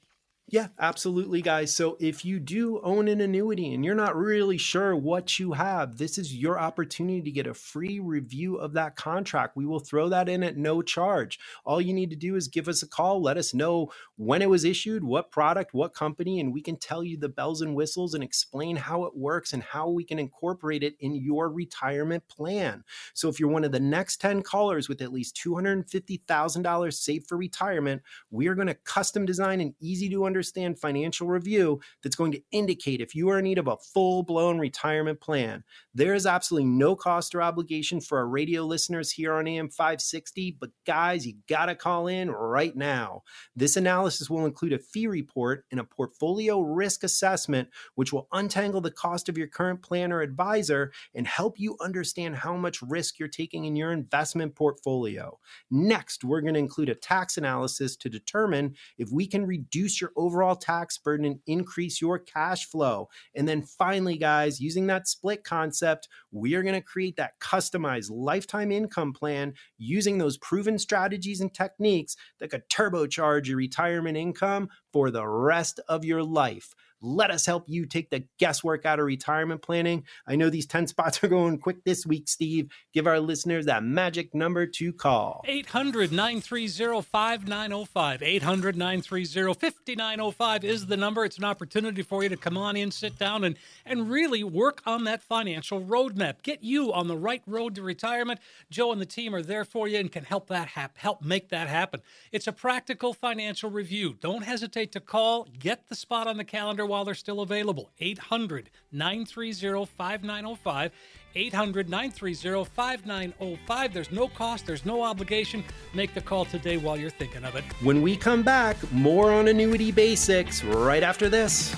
[0.51, 1.75] yeah, absolutely, guys.
[1.75, 5.97] So if you do own an annuity and you're not really sure what you have,
[5.97, 9.55] this is your opportunity to get a free review of that contract.
[9.55, 11.39] We will throw that in at no charge.
[11.65, 14.49] All you need to do is give us a call, let us know when it
[14.49, 18.15] was issued, what product, what company, and we can tell you the bells and whistles
[18.15, 22.83] and explain how it works and how we can incorporate it in your retirement plan.
[23.13, 27.37] So if you're one of the next 10 callers with at least $250,000 saved for
[27.37, 32.15] retirement, we are going to custom design an easy to understand understand financial review that's
[32.15, 35.61] going to indicate if you are in need of a full blown retirement plan.
[35.93, 40.55] There is absolutely no cost or obligation for our radio listeners here on AM 560,
[40.57, 43.23] but guys, you got to call in right now.
[43.53, 48.79] This analysis will include a fee report and a portfolio risk assessment, which will untangle
[48.79, 53.19] the cost of your current plan or advisor and help you understand how much risk
[53.19, 55.37] you're taking in your investment portfolio.
[55.69, 60.11] Next, we're going to include a tax analysis to determine if we can reduce your
[60.19, 63.09] overall tax burden and increase your cash flow.
[63.35, 68.11] And then finally, guys, using that split concept, we are going to create that customized
[68.11, 74.69] lifetime income plan using those proven strategies and techniques that could turbocharge your retirement income
[74.91, 76.75] for the rest of your life.
[77.01, 80.03] Let us help you take the guesswork out of retirement planning.
[80.27, 82.69] I know these 10 spots are going quick this week, Steve.
[82.93, 88.21] Give our listeners that magic number to call 800 930 5905.
[88.21, 91.23] 800 930 5905 is the number.
[91.23, 94.81] It's an opportunity for you to come on in, sit down, and, and really work
[94.85, 96.41] on that financial roadmap.
[96.43, 98.39] Get you on the right road to retirement.
[98.69, 101.49] Joe and the team are there for you and can help that hap- help make
[101.49, 102.01] that happen.
[102.31, 104.15] It's a practical financial review.
[104.19, 107.89] Don't hesitate to call, get the spot on the calendar while they're still available.
[107.99, 110.91] 800 930 5905.
[111.35, 113.93] 800 930 5905.
[113.93, 115.63] There's no cost, there's no obligation.
[115.93, 117.63] Make the call today while you're thinking of it.
[117.81, 121.75] When we come back, more on annuity basics right after this.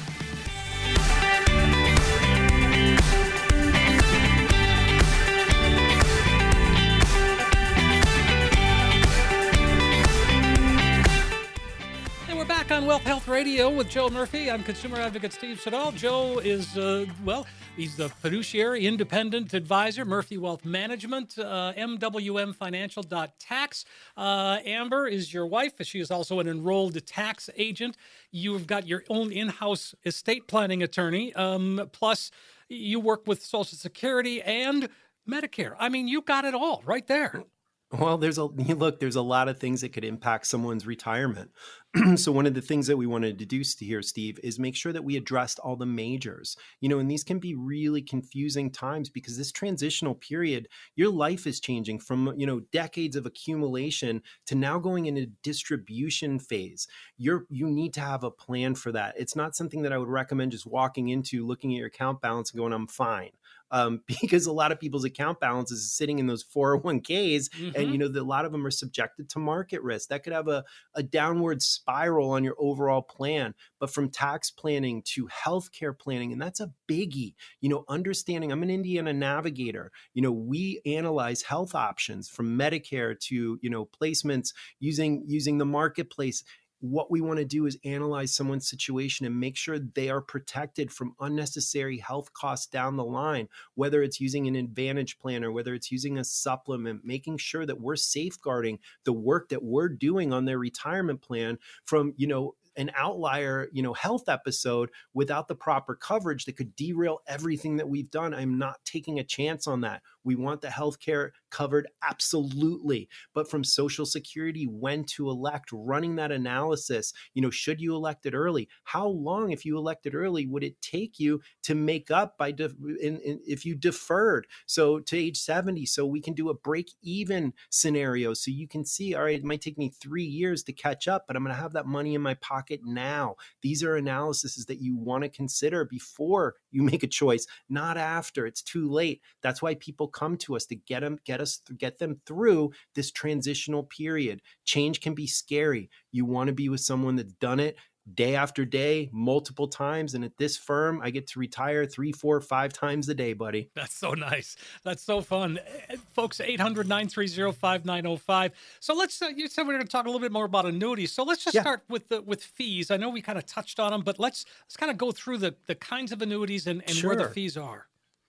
[12.72, 14.50] On Wealth Health Radio with Joe Murphy.
[14.50, 15.92] I'm consumer advocate Steve Siddall.
[15.92, 23.86] Joe is, uh, well, he's the fiduciary independent advisor, Murphy Wealth Management, uh, MWMFinancial.tax.
[24.16, 25.74] Uh, Amber is your wife.
[25.82, 27.98] She is also an enrolled tax agent.
[28.32, 31.34] You've got your own in house estate planning attorney.
[31.34, 32.32] Um, plus,
[32.70, 34.88] you work with Social Security and
[35.30, 35.76] Medicare.
[35.78, 37.44] I mean, you got it all right there.
[37.92, 41.52] Well, there's a look, there's a lot of things that could impact someone's retirement.
[42.16, 44.94] so one of the things that we wanted to do here, Steve, is make sure
[44.94, 46.56] that we addressed all the majors.
[46.80, 51.46] You know, and these can be really confusing times because this transitional period, your life
[51.46, 56.88] is changing from, you know, decades of accumulation to now going into distribution phase.
[57.18, 59.16] You're you need to have a plan for that.
[59.18, 62.52] It's not something that I would recommend just walking into, looking at your account balance
[62.52, 63.32] and going, I'm fine
[63.72, 67.72] um, because a lot of people's account balances is sitting in those 401ks mm-hmm.
[67.76, 70.10] and you know the, a lot of them are subjected to market risk.
[70.10, 70.64] That could have a,
[70.96, 76.42] a downward spiral on your overall plan but from tax planning to healthcare planning and
[76.42, 77.34] that's a biggie.
[77.60, 79.92] You know understanding i'm an indiana navigator.
[80.14, 85.66] You know we analyze health options from medicare to you know placements using using the
[85.66, 86.44] marketplace
[86.82, 90.92] what we want to do is analyze someone's situation and make sure they are protected
[90.92, 95.74] from unnecessary health costs down the line, whether it's using an advantage plan or whether
[95.76, 100.46] it's using a supplement, making sure that we're safeguarding the work that we're doing on
[100.46, 105.96] their retirement plan from, you know, an outlier, you know, health episode without the proper
[105.96, 108.34] coverage that could derail everything that we've done.
[108.34, 110.02] I'm not taking a chance on that.
[110.24, 113.08] We want the healthcare covered absolutely.
[113.34, 118.26] But from Social Security, when to elect, running that analysis, you know, should you elect
[118.26, 118.68] it early?
[118.84, 123.20] How long, if you elected early, would it take you to make up by in,
[123.20, 124.48] in, if you deferred?
[124.66, 128.34] So to age 70, so we can do a break even scenario.
[128.34, 131.26] So you can see, all right, it might take me three years to catch up,
[131.28, 133.36] but I'm going to have that money in my pocket now.
[133.62, 138.46] These are analyses that you want to consider before you make a choice, not after.
[138.46, 139.22] It's too late.
[139.42, 143.12] That's why people come to us to get them, get us, get them through this
[143.12, 144.42] transitional period.
[144.66, 145.90] Change can be scary.
[146.12, 147.78] You want to be with someone that's done it
[148.12, 150.14] day after day, multiple times.
[150.14, 153.70] And at this firm, I get to retire three, four, five times a day, buddy.
[153.76, 154.56] That's so nice.
[154.84, 155.60] That's so fun.
[155.90, 158.52] Eh, folks, 800 930 5905.
[158.80, 160.66] So let's, uh, you said we are going to talk a little bit more about
[160.66, 161.12] annuities.
[161.12, 161.62] So let's just yeah.
[161.62, 162.92] start with the with fees.
[162.92, 165.38] I know we kind of touched on them, but let's let's kind of go through
[165.38, 167.16] the, the kinds of annuities and, and sure.
[167.16, 167.88] where the fees are.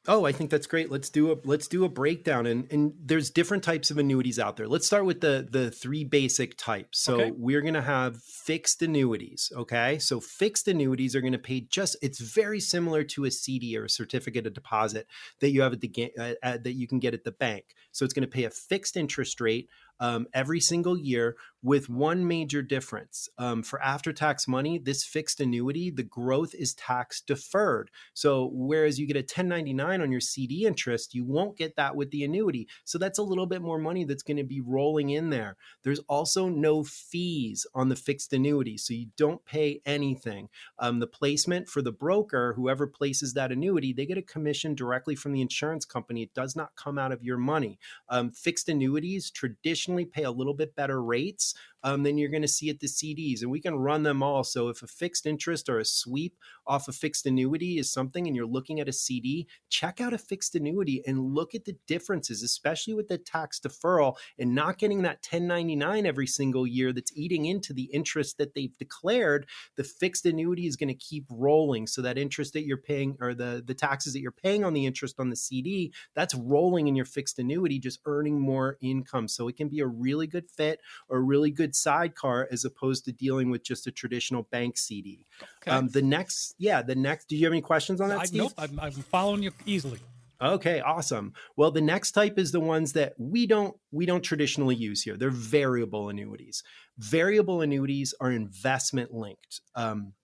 [0.09, 0.91] Oh, I think that's great.
[0.91, 4.57] Let's do a let's do a breakdown and and there's different types of annuities out
[4.57, 4.67] there.
[4.67, 6.99] Let's start with the the three basic types.
[6.99, 7.33] So okay.
[7.37, 10.01] we're going to have fixed annuities, okay?
[10.01, 13.85] So fixed annuities are going to pay just it's very similar to a CD or
[13.85, 15.07] a certificate of deposit
[15.39, 17.67] that you have at the uh, that you can get at the bank.
[17.93, 19.69] So it's going to pay a fixed interest rate
[20.03, 23.29] um, every single year with one major difference.
[23.39, 27.89] Um, for after tax money, this fixed annuity, the growth is tax deferred.
[28.13, 32.11] So, whereas you get a 1099 on your CD interest, you won't get that with
[32.11, 32.67] the annuity.
[32.85, 35.57] So, that's a little bit more money that's going to be rolling in there.
[35.85, 38.77] There's also no fees on the fixed annuity.
[38.77, 40.49] So, you don't pay anything.
[40.81, 45.15] Um, the placement for the broker, whoever places that annuity, they get a commission directly
[45.15, 46.23] from the insurance company.
[46.23, 47.79] It does not come out of your money.
[48.09, 52.49] Um, fixed annuities traditionally pay a little bit better rates um, than you're going to
[52.49, 53.43] see at the CDs.
[53.43, 54.45] And we can run them all.
[54.45, 58.37] So if a fixed interest or a sweep off a fixed annuity is something and
[58.37, 62.43] you're looking at a CD, check out a fixed annuity and look at the differences,
[62.43, 67.47] especially with the tax deferral and not getting that 1099 every single year that's eating
[67.47, 69.47] into the interest that they've declared.
[69.77, 71.87] The fixed annuity is going to keep rolling.
[71.87, 74.87] So that interest that you're paying or the, the taxes that you're paying on the
[74.87, 79.29] interest on the CD, that's rolling in your fixed annuity, just earning more income.
[79.29, 83.05] So it can be a really good fit or a really good sidecar as opposed
[83.07, 85.27] to dealing with just a traditional bank CD.
[85.63, 85.71] Okay.
[85.71, 87.29] Um, the next, yeah, the next.
[87.29, 88.21] Do you have any questions on that?
[88.21, 88.41] I, Steve?
[88.41, 90.01] Nope, I'm, I'm following you easily.
[90.43, 91.35] Okay, awesome.
[91.57, 95.17] Well, the next type is the ones that we don't we don't traditionally use here.
[95.17, 96.65] They're variable annuities.
[96.99, 99.61] Variable annuities are investment linked.
[99.77, 100.15] Um,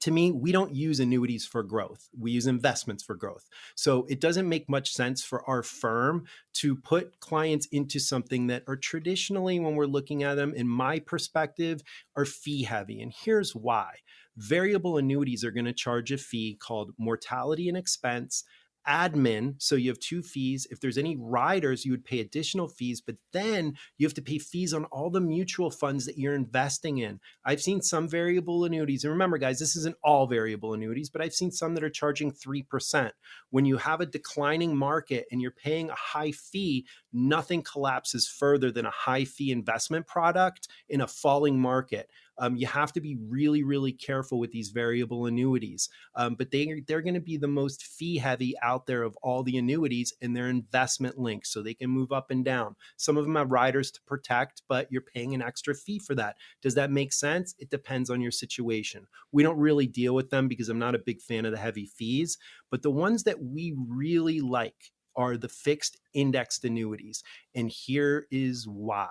[0.00, 2.08] to me, we don't use annuities for growth.
[2.18, 3.48] We use investments for growth.
[3.74, 8.64] So it doesn't make much sense for our firm to put clients into something that
[8.66, 11.82] are traditionally, when we're looking at them, in my perspective,
[12.16, 13.00] are fee heavy.
[13.00, 13.96] And here's why
[14.36, 18.44] variable annuities are going to charge a fee called mortality and expense
[18.88, 19.54] admin.
[19.58, 20.66] So you have two fees.
[20.70, 24.38] If there's any riders, you would pay additional fees, but then you have to pay
[24.38, 27.20] fees on all the mutual funds that you're investing in.
[27.44, 29.04] I've seen some variable annuities.
[29.04, 32.32] And remember, guys, this isn't all variable annuities, but I've seen some that are charging
[32.32, 33.10] 3%.
[33.50, 38.70] When you have a declining market and you're paying a high fee, nothing collapses further
[38.70, 42.10] than a high fee investment product in a falling market.
[42.38, 45.88] Um, you have to be really, really careful with these variable annuities.
[46.14, 49.42] Um, but they they're going to be the most fee heavy out there of all
[49.42, 52.76] the annuities, and they're investment linked, so they can move up and down.
[52.96, 56.36] Some of them have riders to protect, but you're paying an extra fee for that.
[56.62, 57.54] Does that make sense?
[57.58, 59.06] It depends on your situation.
[59.32, 61.86] We don't really deal with them because I'm not a big fan of the heavy
[61.86, 62.38] fees,
[62.70, 67.22] but the ones that we really like are the fixed indexed annuities.
[67.54, 69.08] And here is why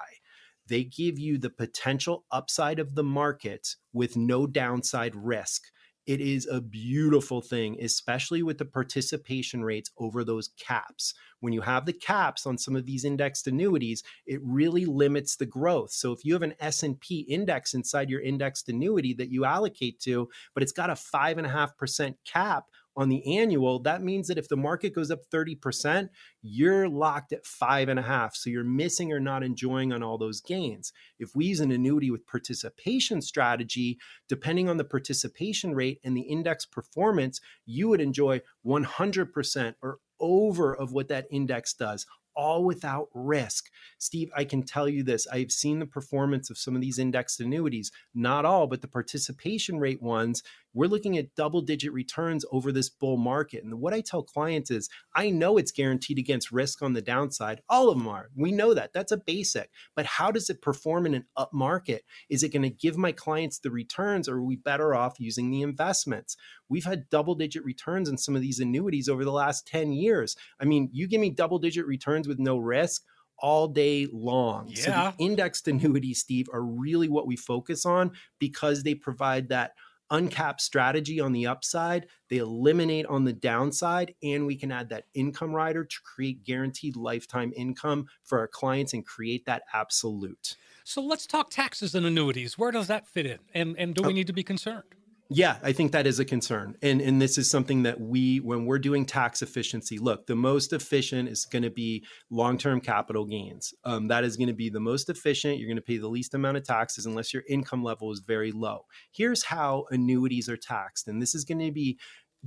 [0.68, 5.64] they give you the potential upside of the market with no downside risk.
[6.08, 11.14] It is a beautiful thing, especially with the participation rates over those caps.
[11.42, 15.46] When you have the caps on some of these indexed annuities, it really limits the
[15.46, 15.92] growth.
[15.92, 20.30] So if you have an S&P index inside your indexed annuity that you allocate to,
[20.54, 24.28] but it's got a five and a half percent cap on the annual, that means
[24.28, 26.10] that if the market goes up 30%,
[26.42, 28.36] you're locked at five and a half.
[28.36, 30.92] So you're missing or not enjoying on all those gains.
[31.20, 36.22] If we use an annuity with participation strategy, depending on the participation rate and the
[36.22, 42.08] index performance, you would enjoy 100% or over of what that index does
[42.38, 43.66] all without risk.
[43.98, 47.42] Steve, I can tell you this I've seen the performance of some of these indexed
[47.42, 50.44] annuities, not all, but the participation rate ones.
[50.78, 53.64] We're looking at double digit returns over this bull market.
[53.64, 57.62] And what I tell clients is I know it's guaranteed against risk on the downside.
[57.68, 58.30] All of them are.
[58.36, 58.94] We know that.
[58.94, 59.72] That's a basic.
[59.96, 62.04] But how does it perform in an up market?
[62.30, 65.50] Is it going to give my clients the returns or are we better off using
[65.50, 66.38] the investments?
[66.70, 70.36] We've had double digit returns in some of these annuities over the last 10 years.
[70.60, 73.02] I mean, you give me double digit returns with no risk
[73.40, 74.68] all day long.
[74.70, 74.76] Yeah.
[74.84, 79.74] So the indexed annuities, Steve, are really what we focus on because they provide that
[80.10, 85.06] uncapped strategy on the upside, they eliminate on the downside, and we can add that
[85.14, 90.56] income rider to create guaranteed lifetime income for our clients and create that absolute.
[90.84, 92.58] So let's talk taxes and annuities.
[92.58, 93.40] Where does that fit in?
[93.54, 94.16] And and do we oh.
[94.16, 94.84] need to be concerned?
[95.30, 96.78] Yeah, I think that is a concern.
[96.82, 100.72] And and this is something that we when we're doing tax efficiency, look, the most
[100.72, 103.74] efficient is going to be long-term capital gains.
[103.84, 105.60] Um, that is going to be the most efficient.
[105.60, 108.54] You're going to pay the least amount of taxes unless your income level is very
[108.54, 108.86] low.
[109.12, 111.10] Here's how annuities are taxed.
[111.10, 112.00] And this is going to be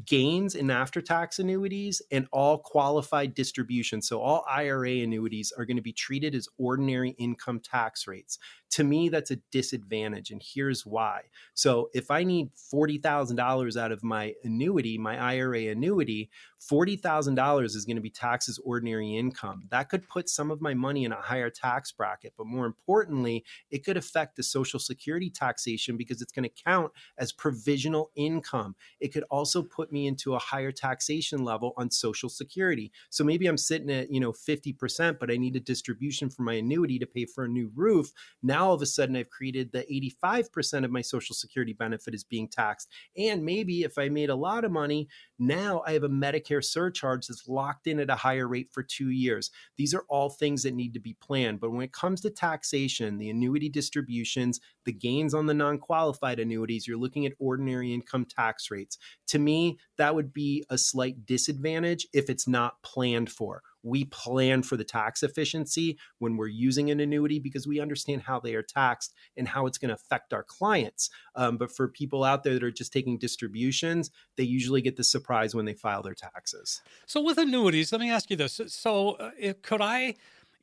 [0.06, 4.08] gains in after tax annuities and all qualified distributions.
[4.08, 8.38] So, all IRA annuities are going to be treated as ordinary income tax rates.
[8.70, 10.30] To me, that's a disadvantage.
[10.30, 11.22] And here's why.
[11.54, 17.96] So, if I need $40,000 out of my annuity, my IRA annuity, $40,000 is going
[17.96, 19.62] to be taxed as ordinary income.
[19.70, 23.44] That could put some of my money in a higher tax bracket, but more importantly,
[23.70, 28.74] it could affect the Social Security taxation because it's going to count as provisional income.
[29.00, 32.92] It could also put me into a higher taxation level on Social Security.
[33.08, 36.54] So maybe I'm sitting at, you know, 50%, but I need a distribution for my
[36.54, 38.12] annuity to pay for a new roof.
[38.42, 39.86] Now all of a sudden I've created the
[40.24, 42.88] 85% of my Social Security benefit is being taxed.
[43.16, 47.26] And maybe if I made a lot of money, now I have a Medicare surcharge
[47.26, 49.50] that's locked in at a higher rate for two years.
[49.76, 51.60] These are all things that need to be planned.
[51.60, 56.40] But when it comes to taxation, the annuity distributions, the gains on the non qualified
[56.40, 58.98] annuities, you're looking at ordinary income tax rates.
[59.28, 64.62] To me, that would be a slight disadvantage if it's not planned for we plan
[64.62, 68.62] for the tax efficiency when we're using an annuity because we understand how they are
[68.62, 71.10] taxed and how it's going to affect our clients.
[71.34, 75.04] Um, but for people out there that are just taking distributions, they usually get the
[75.04, 76.82] surprise when they file their taxes.
[77.06, 78.60] So, with annuities, let me ask you this.
[78.68, 80.14] So, uh, could I?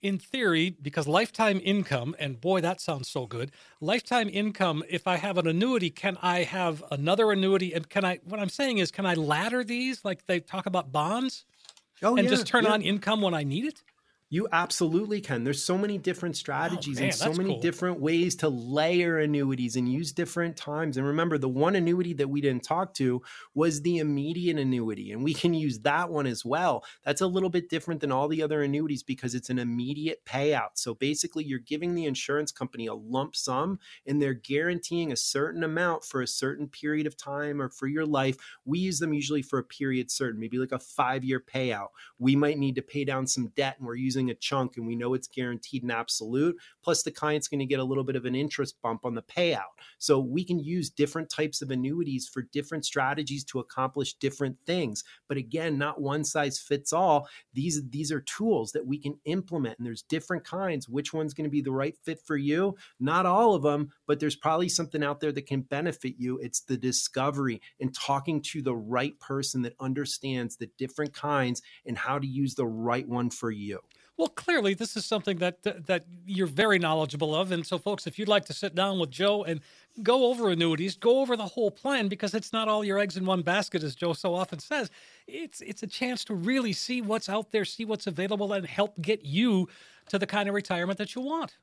[0.02, 3.52] in theory, because lifetime income, and boy, that sounds so good.
[3.82, 7.74] Lifetime income, if I have an annuity, can I have another annuity?
[7.74, 10.92] And can I, what I'm saying is, can I ladder these like they talk about
[10.92, 11.46] bonds?
[12.04, 12.72] Oh, and yeah, just turn yeah.
[12.72, 13.84] on income when I need it?
[14.30, 15.46] You absolutely can.
[15.46, 17.62] There's so many different strategies oh, man, and so many cool.
[17.62, 20.98] different ways to layer annuities and use different times.
[20.98, 23.22] And remember, the one annuity that we didn't talk to
[23.54, 26.84] was the immediate annuity, and we can use that one as well.
[27.06, 30.72] That's a little bit different than all the other annuities because it's an immediate payout.
[30.74, 35.64] So basically, you're giving the insurance company a lump sum and they're guaranteeing a certain
[35.64, 38.36] amount for a certain period of time or for your life.
[38.66, 41.90] We use them usually for a period certain, maybe like a five year payout.
[42.20, 44.88] We might need to pay down some debt and we're using using a chunk and
[44.88, 46.58] we know it's guaranteed and absolute.
[46.84, 49.22] Plus, the client's going to get a little bit of an interest bump on the
[49.22, 49.78] payout.
[50.00, 55.04] So we can use different types of annuities for different strategies to accomplish different things.
[55.28, 57.28] But again, not one size fits all.
[57.54, 60.90] These, these are tools that we can implement, and there's different kinds.
[60.90, 62.76] Which one's going to be the right fit for you?
[63.00, 66.40] Not all of them, but there's probably something out there that can benefit you.
[66.40, 71.98] It's the discovery and talking to the right person that understands the different kinds and
[71.98, 73.80] how to use the right one for you.
[74.18, 78.18] Well, clearly, this is something that that you're very knowledgeable of, and so, folks, if
[78.18, 79.62] you'd like to sit down with Joe and
[80.02, 83.26] go over annuities, go over the whole plan because it's not all your eggs in
[83.26, 84.90] one basket, as Joe so often says.
[85.28, 89.00] It's it's a chance to really see what's out there, see what's available, and help
[89.02, 89.70] get you
[90.10, 91.58] to the kind of retirement that you want.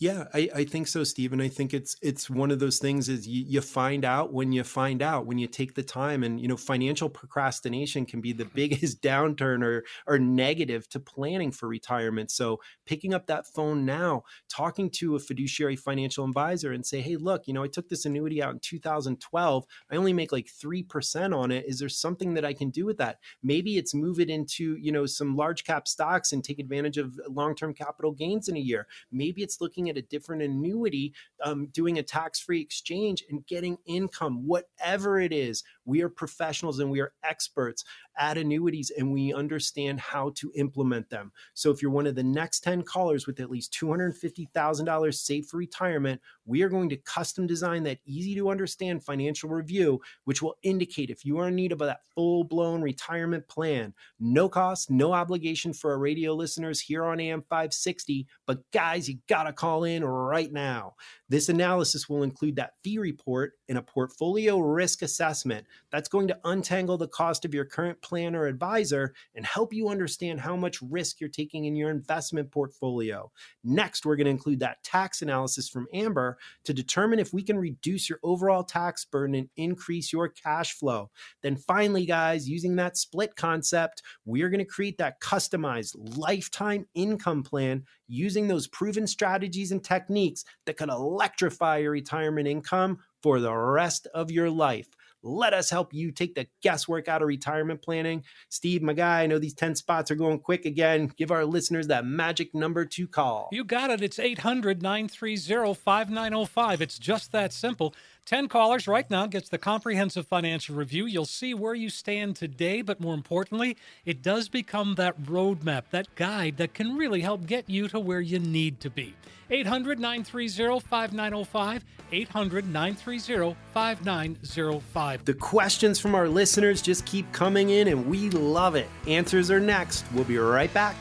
[0.00, 1.34] Yeah, I, I think so, Steve.
[1.34, 4.50] And I think it's it's one of those things is you, you find out when
[4.50, 8.32] you find out when you take the time and you know financial procrastination can be
[8.32, 8.54] the mm-hmm.
[8.54, 12.30] biggest downturn or or negative to planning for retirement.
[12.30, 17.16] So picking up that phone now, talking to a fiduciary financial advisor and say, hey,
[17.16, 19.66] look, you know, I took this annuity out in 2012.
[19.90, 21.66] I only make like three percent on it.
[21.68, 23.18] Is there something that I can do with that?
[23.42, 27.20] Maybe it's move it into you know some large cap stocks and take advantage of
[27.28, 28.86] long term capital gains in a year.
[29.12, 31.12] Maybe it's looking at a different annuity,
[31.44, 35.62] um, doing a tax free exchange and getting income, whatever it is.
[35.84, 37.84] We are professionals and we are experts
[38.20, 41.32] annuities and we understand how to implement them.
[41.54, 45.56] So if you're one of the next 10 callers with at least $250,000 saved for
[45.56, 50.56] retirement, we are going to custom design that easy to understand financial review, which will
[50.62, 53.94] indicate if you are in need of that full blown retirement plan.
[54.18, 58.26] No cost, no obligation for our radio listeners here on AM 560.
[58.46, 60.94] But guys, you got to call in right now.
[61.30, 66.38] This analysis will include that fee report and a portfolio risk assessment that's going to
[66.42, 70.82] untangle the cost of your current plan or advisor and help you understand how much
[70.82, 73.30] risk you're taking in your investment portfolio.
[73.62, 77.56] Next, we're going to include that tax analysis from Amber to determine if we can
[77.56, 81.10] reduce your overall tax burden and increase your cash flow.
[81.42, 86.88] Then finally, guys, using that split concept, we are going to create that customized lifetime
[86.94, 93.40] income plan using those proven strategies and techniques that can electrify your retirement income for
[93.40, 94.88] the rest of your life.
[95.22, 98.24] Let us help you take the guesswork out of retirement planning.
[98.48, 101.12] Steve, my guy, I know these 10 spots are going quick again.
[101.16, 103.50] Give our listeners that magic number to call.
[103.52, 104.02] You got it.
[104.02, 106.80] It's 800 930 5905.
[106.80, 107.94] It's just that simple.
[108.30, 111.04] 10 callers right now gets the comprehensive financial review.
[111.04, 116.14] You'll see where you stand today, but more importantly, it does become that roadmap, that
[116.14, 119.16] guide that can really help get you to where you need to be.
[119.50, 121.84] 800 930 5905.
[122.12, 125.24] 800 930 5905.
[125.24, 128.86] The questions from our listeners just keep coming in, and we love it.
[129.08, 130.04] Answers are next.
[130.14, 130.94] We'll be right back.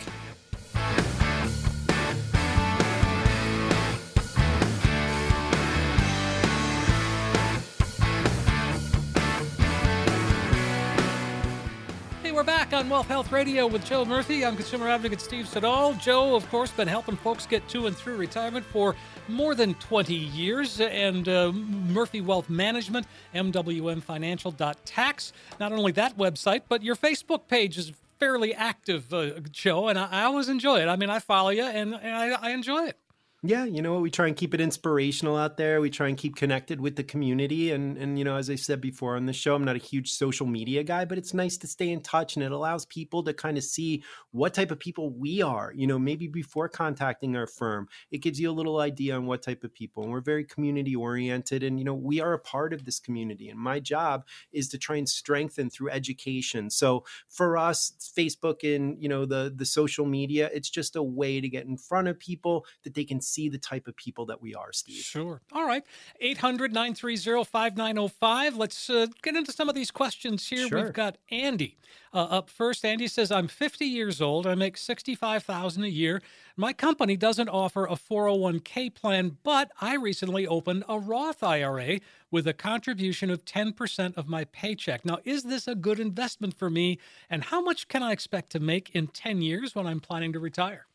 [12.89, 14.43] On Wealth Health Radio with Joe Murphy.
[14.43, 15.93] I'm consumer advocate Steve Siddall.
[15.95, 18.95] Joe, of course, been helping folks get to and through retirement for
[19.27, 20.81] more than 20 years.
[20.81, 25.33] And uh, Murphy Wealth Management, mwmfinancial.tax.
[25.59, 30.07] Not only that website, but your Facebook page is fairly active, uh, Joe, and I,
[30.09, 30.87] I, always enjoy it.
[30.87, 32.97] I mean, I follow you and, and I, I enjoy it.
[33.41, 34.01] Yeah, you know what?
[34.01, 35.79] We try and keep it inspirational out there.
[35.79, 37.71] We try and keep connected with the community.
[37.71, 40.11] And, and, you know, as I said before on the show, I'm not a huge
[40.11, 43.33] social media guy, but it's nice to stay in touch and it allows people to
[43.33, 47.47] kind of see what type of people we are, you know, maybe before contacting our
[47.47, 47.87] firm.
[48.11, 50.03] It gives you a little idea on what type of people.
[50.03, 51.63] And we're very community oriented.
[51.63, 53.47] And, you know, we are a part of this community.
[53.47, 56.69] And my job is to try and strengthen through education.
[56.69, 61.39] So for us, Facebook and, you know, the, the social media, it's just a way
[61.39, 64.41] to get in front of people that they can see the type of people that
[64.41, 65.01] we are, Steve.
[65.01, 65.41] Sure.
[65.51, 65.83] All right.
[66.19, 68.57] 800 930 5905.
[68.57, 70.67] Let's uh, get into some of these questions here.
[70.67, 70.83] Sure.
[70.83, 71.77] We've got Andy
[72.13, 72.83] uh, up first.
[72.85, 74.47] Andy says, I'm 50 years old.
[74.47, 76.21] I make 65000 a year.
[76.55, 81.99] My company doesn't offer a 401k plan, but I recently opened a Roth IRA
[82.31, 85.05] with a contribution of 10% of my paycheck.
[85.05, 86.99] Now, is this a good investment for me?
[87.29, 90.39] And how much can I expect to make in 10 years when I'm planning to
[90.39, 90.85] retire?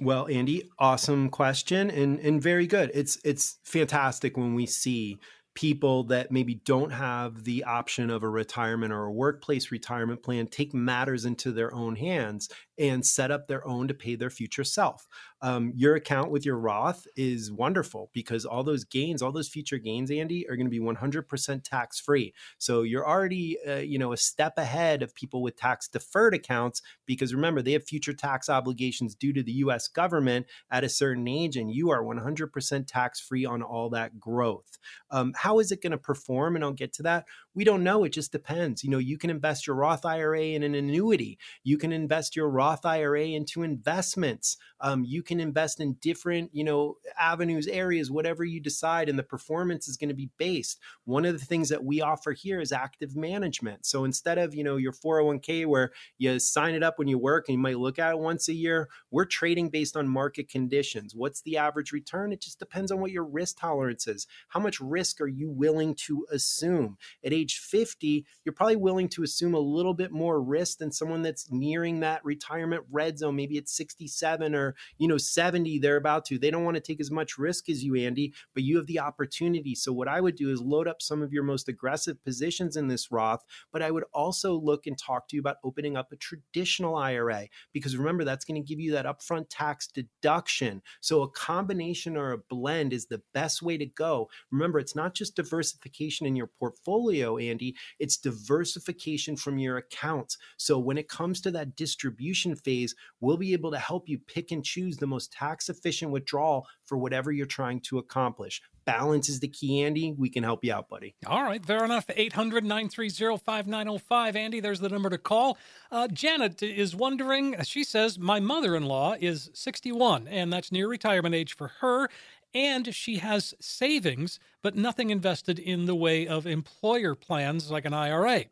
[0.00, 2.90] Well, Andy, awesome question and and very good.
[2.94, 5.18] It's it's fantastic when we see
[5.54, 10.48] people that maybe don't have the option of a retirement or a workplace retirement plan
[10.48, 14.64] take matters into their own hands and set up their own to pay their future
[14.64, 15.06] self.
[15.44, 19.76] Um, your account with your Roth is wonderful because all those gains, all those future
[19.76, 22.32] gains, Andy, are going to be 100% tax free.
[22.56, 26.80] So you're already, uh, you know, a step ahead of people with tax deferred accounts
[27.04, 29.86] because remember they have future tax obligations due to the U.S.
[29.86, 34.78] government at a certain age, and you are 100% tax free on all that growth.
[35.10, 36.56] Um, how is it going to perform?
[36.56, 37.26] And I'll get to that.
[37.54, 38.02] We don't know.
[38.02, 38.82] It just depends.
[38.82, 41.38] You know, you can invest your Roth IRA in an annuity.
[41.62, 44.56] You can invest your Roth IRA into investments.
[44.80, 49.22] Um, you can invest in different, you know, avenues, areas, whatever you decide, and the
[49.22, 50.80] performance is going to be based.
[51.04, 53.86] One of the things that we offer here is active management.
[53.86, 57.44] So instead of, you know, your 401k where you sign it up when you work
[57.48, 61.14] and you might look at it once a year, we're trading based on market conditions.
[61.14, 62.32] What's the average return?
[62.32, 64.26] It just depends on what your risk tolerance is.
[64.48, 66.98] How much risk are you willing to assume?
[67.24, 71.22] At age 50, you're probably willing to assume a little bit more risk than someone
[71.22, 73.36] that's nearing that retirement red zone.
[73.36, 76.38] Maybe it's 67 or, you know, 70, they're about to.
[76.38, 79.00] They don't want to take as much risk as you, Andy, but you have the
[79.00, 79.74] opportunity.
[79.74, 82.88] So, what I would do is load up some of your most aggressive positions in
[82.88, 86.16] this Roth, but I would also look and talk to you about opening up a
[86.16, 90.82] traditional IRA because remember, that's going to give you that upfront tax deduction.
[91.00, 94.28] So, a combination or a blend is the best way to go.
[94.50, 100.38] Remember, it's not just diversification in your portfolio, Andy, it's diversification from your accounts.
[100.56, 104.50] So, when it comes to that distribution phase, we'll be able to help you pick
[104.50, 108.60] and choose the most tax efficient withdrawal for whatever you're trying to accomplish.
[108.84, 110.12] Balance is the key, Andy.
[110.12, 111.14] We can help you out, buddy.
[111.26, 112.04] All right, fair enough.
[112.14, 114.36] 800 930 5905.
[114.36, 115.56] Andy, there's the number to call.
[115.90, 120.88] Uh, Janet is wondering, she says, My mother in law is 61, and that's near
[120.88, 122.08] retirement age for her
[122.54, 127.94] and she has savings, but nothing invested in the way of employer plans like an
[127.94, 128.44] IRA.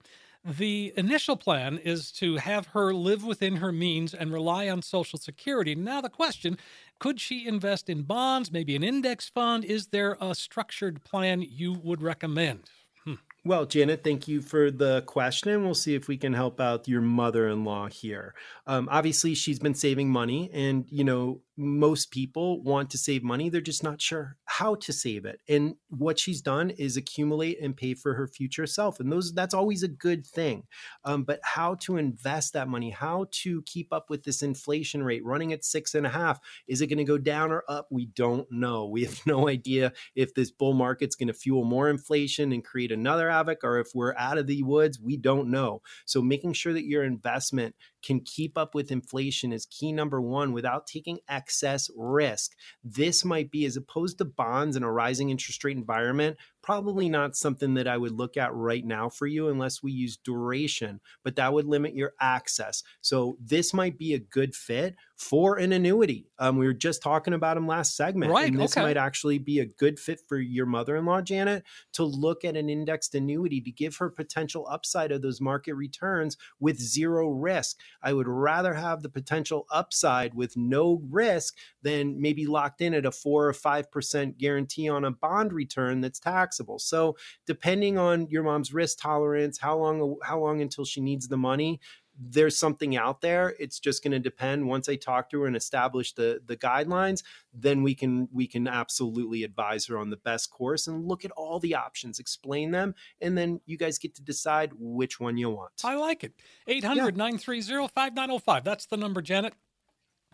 [0.45, 5.19] The initial plan is to have her live within her means and rely on Social
[5.19, 5.77] Security.
[5.77, 6.59] Now, the question
[6.99, 9.65] could she invest in bonds, maybe an index fund?
[9.65, 12.71] Is there a structured plan you would recommend?
[13.05, 13.15] Hmm.
[13.45, 15.65] Well, Janet, thank you for the question.
[15.65, 18.35] We'll see if we can help out your mother in law here.
[18.67, 23.49] Um, obviously, she's been saving money, and, you know, most people want to save money.
[23.49, 25.41] They're just not sure how to save it.
[25.49, 29.01] And what she's done is accumulate and pay for her future self.
[29.01, 30.65] And those that's always a good thing.
[31.05, 35.25] Um, but how to invest that money, how to keep up with this inflation rate
[35.25, 36.39] running at six and a half.
[36.67, 37.87] Is it going to go down or up?
[37.91, 38.87] We don't know.
[38.87, 42.93] We have no idea if this bull market's going to fuel more inflation and create
[42.93, 45.01] another havoc or if we're out of the woods.
[45.01, 45.83] We don't know.
[46.05, 50.53] So making sure that your investment can keep up with inflation is key number one
[50.53, 51.21] without taking
[51.53, 52.57] excess risk.
[52.83, 57.37] This might be, as opposed to bonds in a rising interest rate environment, probably not
[57.37, 61.37] something that I would look at right now for you unless we use duration, but
[61.37, 62.83] that would limit your access.
[63.01, 66.27] So this might be a good fit for an annuity.
[66.39, 68.33] Um, we were just talking about them last segment.
[68.33, 68.51] Right.
[68.51, 68.83] And this okay.
[68.83, 72.57] might actually be a good fit for your mother in law, Janet, to look at
[72.57, 77.79] an indexed annuity to give her potential upside of those market returns with zero risk.
[78.03, 83.07] I would rather have the potential upside with no risk than maybe locked in at
[83.07, 86.19] a four or 5% guarantee on a bond return that's
[86.53, 86.79] taxable.
[86.79, 91.37] So depending on your mom's risk tolerance, how long, how long until she needs the
[91.37, 91.81] money,
[92.19, 93.55] there's something out there.
[93.59, 94.69] It's just going to depend.
[94.69, 97.23] Once I talk to her and establish the the guidelines,
[97.55, 101.31] then we can we can absolutely advise her on the best course and look at
[101.31, 105.49] all the options, explain them, and then you guys get to decide which one you
[105.49, 105.73] want.
[105.83, 106.35] I like it.
[106.69, 108.63] 800 930 5905.
[108.63, 109.55] That's the number, Janet.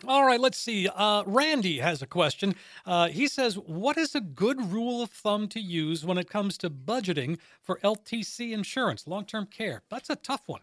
[0.06, 0.88] All right, let's see.
[0.88, 2.54] Uh, Randy has a question.
[2.86, 6.56] Uh, he says, What is a good rule of thumb to use when it comes
[6.58, 9.82] to budgeting for LTC insurance, long term care?
[9.90, 10.60] That's a tough one.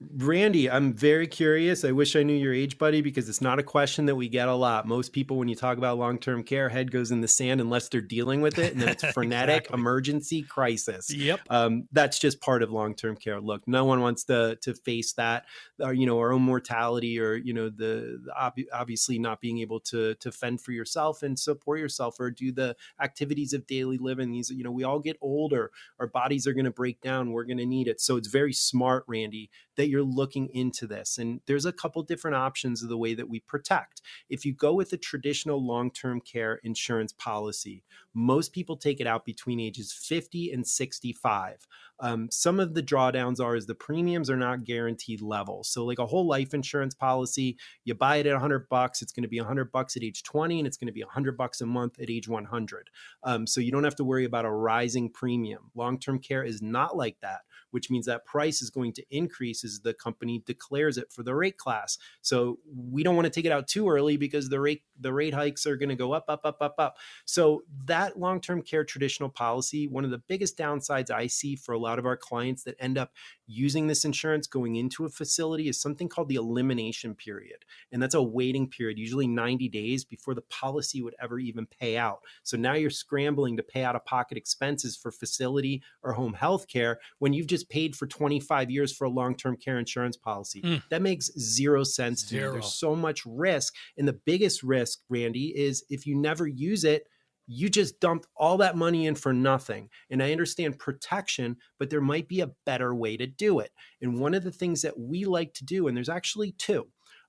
[0.00, 1.84] Randy, I'm very curious.
[1.84, 4.48] I wish I knew your age, buddy, because it's not a question that we get
[4.48, 4.88] a lot.
[4.88, 7.90] Most people, when you talk about long term care, head goes in the sand unless
[7.90, 9.78] they're dealing with it, and then it's frenetic exactly.
[9.78, 11.12] emergency crisis.
[11.12, 11.40] Yep.
[11.50, 13.42] Um, that's just part of long term care.
[13.42, 15.44] Look, no one wants to to face that,
[15.78, 19.58] or you know, our own mortality, or you know, the, the ob- obviously not being
[19.58, 23.98] able to to fend for yourself and support yourself, or do the activities of daily
[23.98, 24.30] living.
[24.30, 25.70] These, you know, we all get older.
[25.98, 27.32] Our bodies are going to break down.
[27.32, 28.00] We're going to need it.
[28.00, 31.18] So it's very smart, Randy, that you're looking into this.
[31.18, 34.00] And there's a couple different options of the way that we protect.
[34.28, 37.82] If you go with a traditional long term care insurance policy,
[38.14, 41.66] most people take it out between ages 50 and 65.
[42.00, 45.62] Um, some of the drawdowns are is the premiums are not guaranteed level.
[45.64, 49.22] So like a whole life insurance policy, you buy it at 100 bucks, it's going
[49.22, 51.66] to be 100 bucks at age 20 and it's going to be 100 bucks a
[51.66, 52.90] month at age 100.
[53.22, 55.70] Um, so you don't have to worry about a rising premium.
[55.74, 59.80] Long-term care is not like that which means that price is going to increase as
[59.80, 61.98] the company declares it for the rate class.
[62.22, 65.34] So we don't want to take it out too early because the rate the rate
[65.34, 66.96] hikes are going to go up, up, up, up, up.
[67.24, 71.78] So that long-term care traditional policy, one of the biggest downsides I see for a
[71.78, 73.12] lot of our clients that end up
[73.46, 77.64] using this insurance going into a facility is something called the elimination period.
[77.90, 81.96] And that's a waiting period, usually 90 days before the policy would ever even pay
[81.96, 82.20] out.
[82.42, 86.68] So now you're scrambling to pay out of pocket expenses for facility or home health
[86.68, 90.62] care when you've just paid for 25 years for a long term care insurance policy.
[90.62, 90.82] Mm.
[90.90, 92.42] That makes zero sense zero.
[92.42, 92.60] to me.
[92.60, 93.74] There's so much risk.
[93.96, 97.04] And the biggest risk, Randy, is if you never use it,
[97.52, 99.88] you just dumped all that money in for nothing.
[100.08, 103.72] And I understand protection, but there might be a better way to do it.
[104.00, 106.86] And one of the things that we like to do, and there's actually two,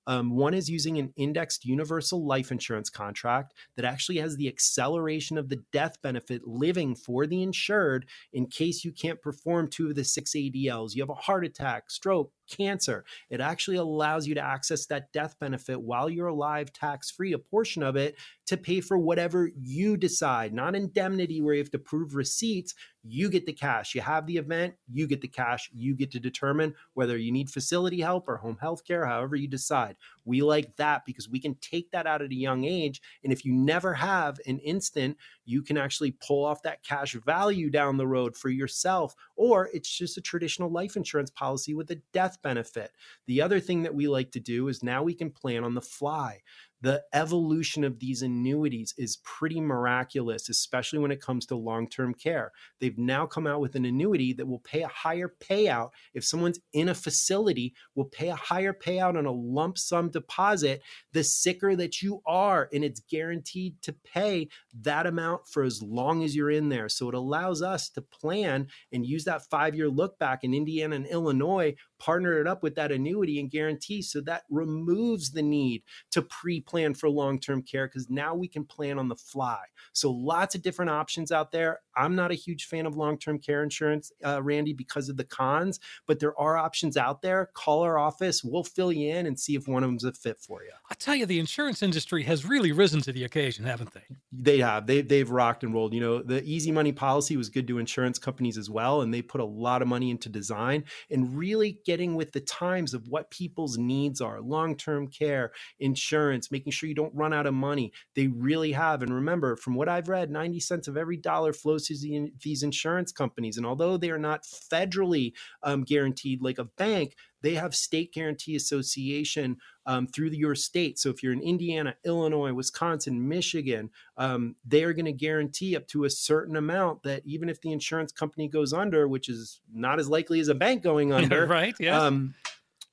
[0.07, 5.37] um, one is using an indexed universal life insurance contract that actually has the acceleration
[5.37, 9.95] of the death benefit living for the insured in case you can't perform two of
[9.95, 10.95] the six ADLs.
[10.95, 13.05] You have a heart attack, stroke, cancer.
[13.29, 17.39] It actually allows you to access that death benefit while you're alive, tax free, a
[17.39, 21.79] portion of it to pay for whatever you decide, not indemnity where you have to
[21.79, 22.75] prove receipts.
[23.03, 23.95] You get the cash.
[23.95, 25.69] You have the event, you get the cash.
[25.73, 29.47] You get to determine whether you need facility help or home health care, however you
[29.47, 29.95] decide.
[30.25, 33.01] We like that because we can take that out at a young age.
[33.23, 37.69] And if you never have an instant, you can actually pull off that cash value
[37.69, 39.15] down the road for yourself.
[39.35, 42.91] Or it's just a traditional life insurance policy with a death benefit.
[43.27, 45.81] The other thing that we like to do is now we can plan on the
[45.81, 46.41] fly
[46.81, 52.13] the evolution of these annuities is pretty miraculous, especially when it comes to long term
[52.13, 52.51] care.
[52.79, 55.91] They've now come out with an annuity that will pay a higher payout.
[56.13, 60.81] If someone's in a facility, will pay a higher payout on a lump sum deposit
[61.13, 62.69] the sicker that you are.
[62.73, 64.49] And it's guaranteed to pay
[64.81, 66.89] that amount for as long as you're in there.
[66.89, 70.95] So it allows us to plan and use that five year look back in Indiana
[70.95, 74.01] and Illinois, partner it up with that annuity and guarantee.
[74.01, 78.47] So that removes the need to pre plan for long term care because now we
[78.47, 79.59] can plan on the fly.
[79.93, 81.79] So, lots of different options out there.
[81.95, 85.23] I'm not a huge fan of long term care insurance, uh, Randy, because of the
[85.23, 87.49] cons, but there are options out there.
[87.53, 90.39] Call our office, we'll fill you in and see if one of them's a fit
[90.39, 90.71] for you.
[90.89, 94.03] I tell you, the insurance industry has really risen to the occasion, haven't they?
[94.31, 94.87] They have.
[94.87, 95.93] They, they've rocked and rolled.
[95.93, 99.21] You know, the easy money policy was good to insurance companies as well, and they
[99.21, 103.29] put a lot of money into design and really getting with the times of what
[103.29, 107.91] people's needs are long term care, insurance, making sure you don't run out of money.
[108.15, 109.01] They really have.
[109.01, 113.11] And remember, from what I've read, 90 cents of every dollar flows to these insurance
[113.11, 113.57] companies.
[113.57, 115.33] And although they are not federally
[115.63, 120.99] um, guaranteed like a bank, they have state guarantee association um, through your state.
[120.99, 125.87] So if you're in Indiana, Illinois, Wisconsin, Michigan, um, they are going to guarantee up
[125.87, 129.99] to a certain amount that even if the insurance company goes under, which is not
[129.99, 131.75] as likely as a bank going under, right?
[131.79, 131.99] Yeah.
[131.99, 132.35] Um,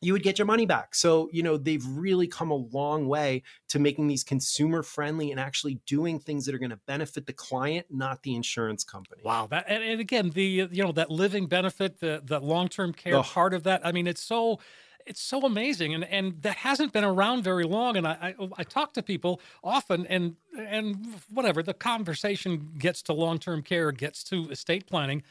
[0.01, 0.95] you would get your money back.
[0.95, 5.41] So, you know, they've really come a long way to making these consumer friendly and
[5.41, 9.23] actually doing things that are going to benefit the client, not the insurance company.
[9.25, 9.49] Wow.
[9.51, 13.17] That and, and again, the uh, you know, that living benefit, the the long-term care
[13.17, 13.23] oh.
[13.23, 13.85] part of that.
[13.85, 14.61] I mean, it's so
[15.09, 18.63] it's so amazing and and that hasn't been around very long and I, I, I
[18.63, 24.51] talk to people often and and whatever the conversation gets to long-term care gets to
[24.51, 25.23] estate planning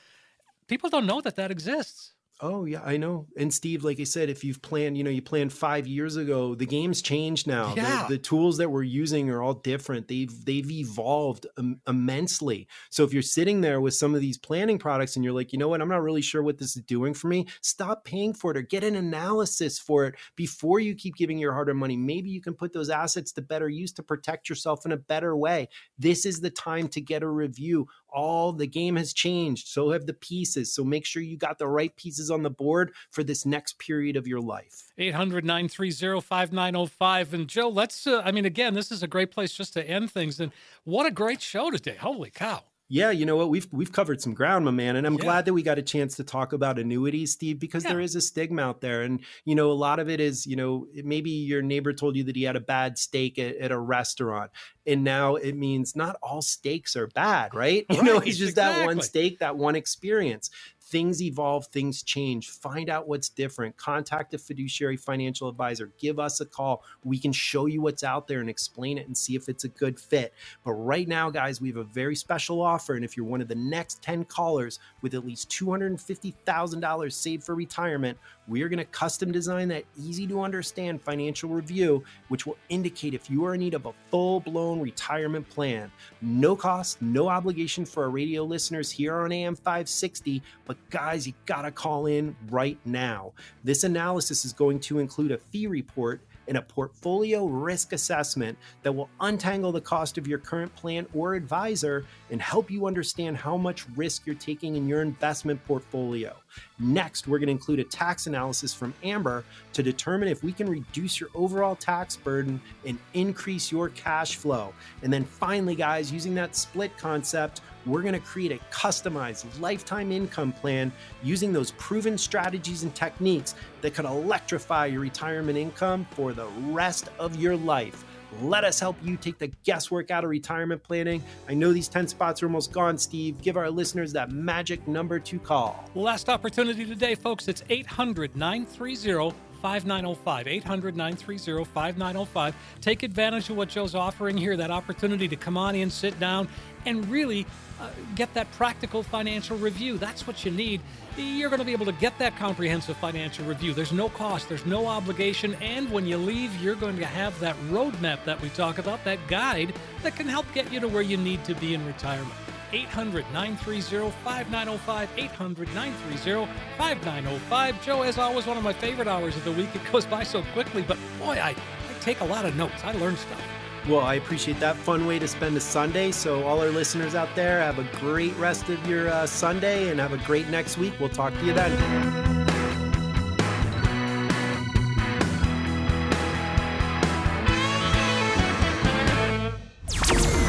[0.68, 3.26] people don't know that that exists Oh yeah, I know.
[3.36, 6.54] And Steve, like I said, if you've planned, you know, you planned five years ago,
[6.54, 7.74] the game's changed now.
[7.76, 8.06] Yeah.
[8.08, 10.08] The, the tools that we're using are all different.
[10.08, 12.68] They've they've evolved um, immensely.
[12.92, 15.58] So if you're sitting there with some of these planning products and you're like, you
[15.58, 18.52] know what, I'm not really sure what this is doing for me, stop paying for
[18.52, 21.98] it or get an analysis for it before you keep giving your hard-earned money.
[21.98, 25.36] Maybe you can put those assets to better use to protect yourself in a better
[25.36, 25.70] way.
[25.98, 30.08] This is the time to get a review all the game has changed so have
[30.08, 33.46] the pieces so make sure you got the right pieces on the board for this
[33.46, 34.92] next period of your life.
[34.98, 39.88] 800-930-5905 and joe let's uh, i mean again this is a great place just to
[39.88, 40.52] end things and
[40.84, 43.50] what a great show today holy cow yeah, you know what?
[43.50, 45.24] We've we've covered some ground, my man, and I'm yeah.
[45.24, 47.92] glad that we got a chance to talk about annuities, Steve, because yeah.
[47.92, 50.56] there is a stigma out there, and you know, a lot of it is, you
[50.56, 53.78] know, maybe your neighbor told you that he had a bad steak at, at a
[53.78, 54.52] restaurant,
[54.86, 57.86] and now it means not all steaks are bad, right?
[57.90, 58.82] right you know, it's just exactly.
[58.82, 60.50] that one steak, that one experience
[60.90, 62.50] things evolve, things change.
[62.50, 63.76] Find out what's different.
[63.78, 65.92] Contact a fiduciary financial advisor.
[65.98, 66.84] Give us a call.
[67.04, 69.70] We can show you what's out there and explain it and see if it's a
[69.70, 70.34] good fit.
[70.64, 72.94] But right now, guys, we have a very special offer.
[72.94, 77.56] And if you're one of the next 10 callers with at least $250,000 saved for
[77.56, 78.18] retirement,
[78.48, 83.14] we are going to custom design that easy to understand financial review, which will indicate
[83.14, 85.92] if you are in need of a full blown retirement plan.
[86.22, 90.42] No cost, no obligation for our radio listeners here on AM 560.
[90.66, 93.34] But guys, you got to call in right now.
[93.64, 98.92] This analysis is going to include a fee report and a portfolio risk assessment that
[98.92, 103.58] will untangle the cost of your current plan or advisor and help you understand how
[103.58, 106.36] much risk you're taking in your investment portfolio.
[106.80, 110.70] Next, we're going to include a tax analysis from Amber to determine if we can
[110.70, 114.74] reduce your overall tax burden and increase your cash flow.
[115.04, 120.12] And then finally, guys, using that split concept, we're going to create a customized lifetime
[120.12, 120.92] income plan
[121.24, 127.10] using those proven strategies and techniques that could electrify your retirement income for the rest
[127.20, 128.04] of your life.
[128.42, 131.24] Let us help you take the guesswork out of retirement planning.
[131.48, 133.42] I know these 10 spots are almost gone, Steve.
[133.42, 135.90] Give our listeners that magic number to call.
[135.96, 137.48] Last opportunity today, folks.
[137.48, 140.48] It's 800 930 5905.
[140.48, 142.56] 800 930 5905.
[142.82, 146.48] Take advantage of what Joe's offering here that opportunity to come on in, sit down,
[146.86, 147.46] and really
[147.80, 149.98] uh, get that practical financial review.
[149.98, 150.82] That's what you need.
[151.16, 153.74] You're going to be able to get that comprehensive financial review.
[153.74, 157.56] There's no cost, there's no obligation, and when you leave, you're going to have that
[157.70, 159.74] roadmap that we talk about, that guide
[160.04, 162.34] that can help get you to where you need to be in retirement.
[162.74, 165.10] 800 930 5905.
[165.18, 167.86] 800 930 5905.
[167.86, 169.70] Joe, as always, one of my favorite hours of the week.
[169.74, 171.56] It goes by so quickly, but boy, I, I
[172.02, 172.84] take a lot of notes.
[172.84, 173.42] I learn stuff.
[173.88, 176.12] Well, I appreciate that fun way to spend a Sunday.
[176.12, 180.00] So, all our listeners out there, have a great rest of your uh, Sunday and
[180.00, 180.94] have a great next week.
[181.00, 182.37] We'll talk to you then.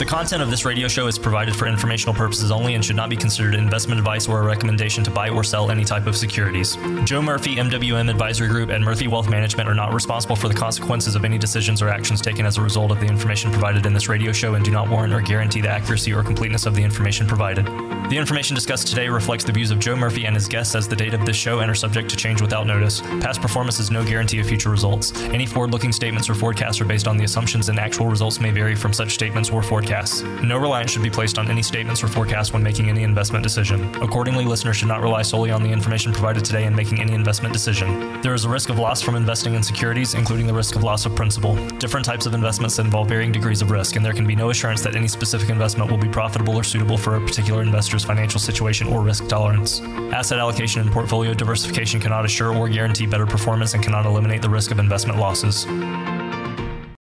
[0.04, 3.16] Content of this radio show is provided for informational purposes only and should not be
[3.16, 6.76] considered investment advice or a recommendation to buy or sell any type of securities.
[7.04, 11.16] Joe Murphy, MWM Advisory Group, and Murphy Wealth Management are not responsible for the consequences
[11.16, 14.08] of any decisions or actions taken as a result of the information provided in this
[14.08, 17.26] radio show and do not warrant or guarantee the accuracy or completeness of the information
[17.26, 17.66] provided.
[18.08, 20.96] The information discussed today reflects the views of Joe Murphy and his guests as the
[20.96, 23.02] date of this show and are subject to change without notice.
[23.02, 25.12] Past performance is no guarantee of future results.
[25.24, 28.50] Any forward looking statements or forecasts are based on the assumptions, and actual results may
[28.50, 30.22] vary from such statements or forecasts.
[30.42, 33.94] No reliance should be placed on any statements or forecasts when making any investment decision.
[33.96, 37.52] Accordingly, listeners should not rely solely on the information provided today in making any investment
[37.52, 38.22] decision.
[38.22, 41.04] There is a risk of loss from investing in securities, including the risk of loss
[41.04, 41.56] of principal.
[41.76, 44.80] Different types of investments involve varying degrees of risk, and there can be no assurance
[44.80, 47.60] that any specific investment will be profitable or suitable for a particular
[47.98, 49.80] investor's financial situation or risk tolerance.
[50.12, 54.50] Asset allocation and portfolio diversification cannot assure or guarantee better performance and cannot eliminate the
[54.50, 55.66] risk of investment losses.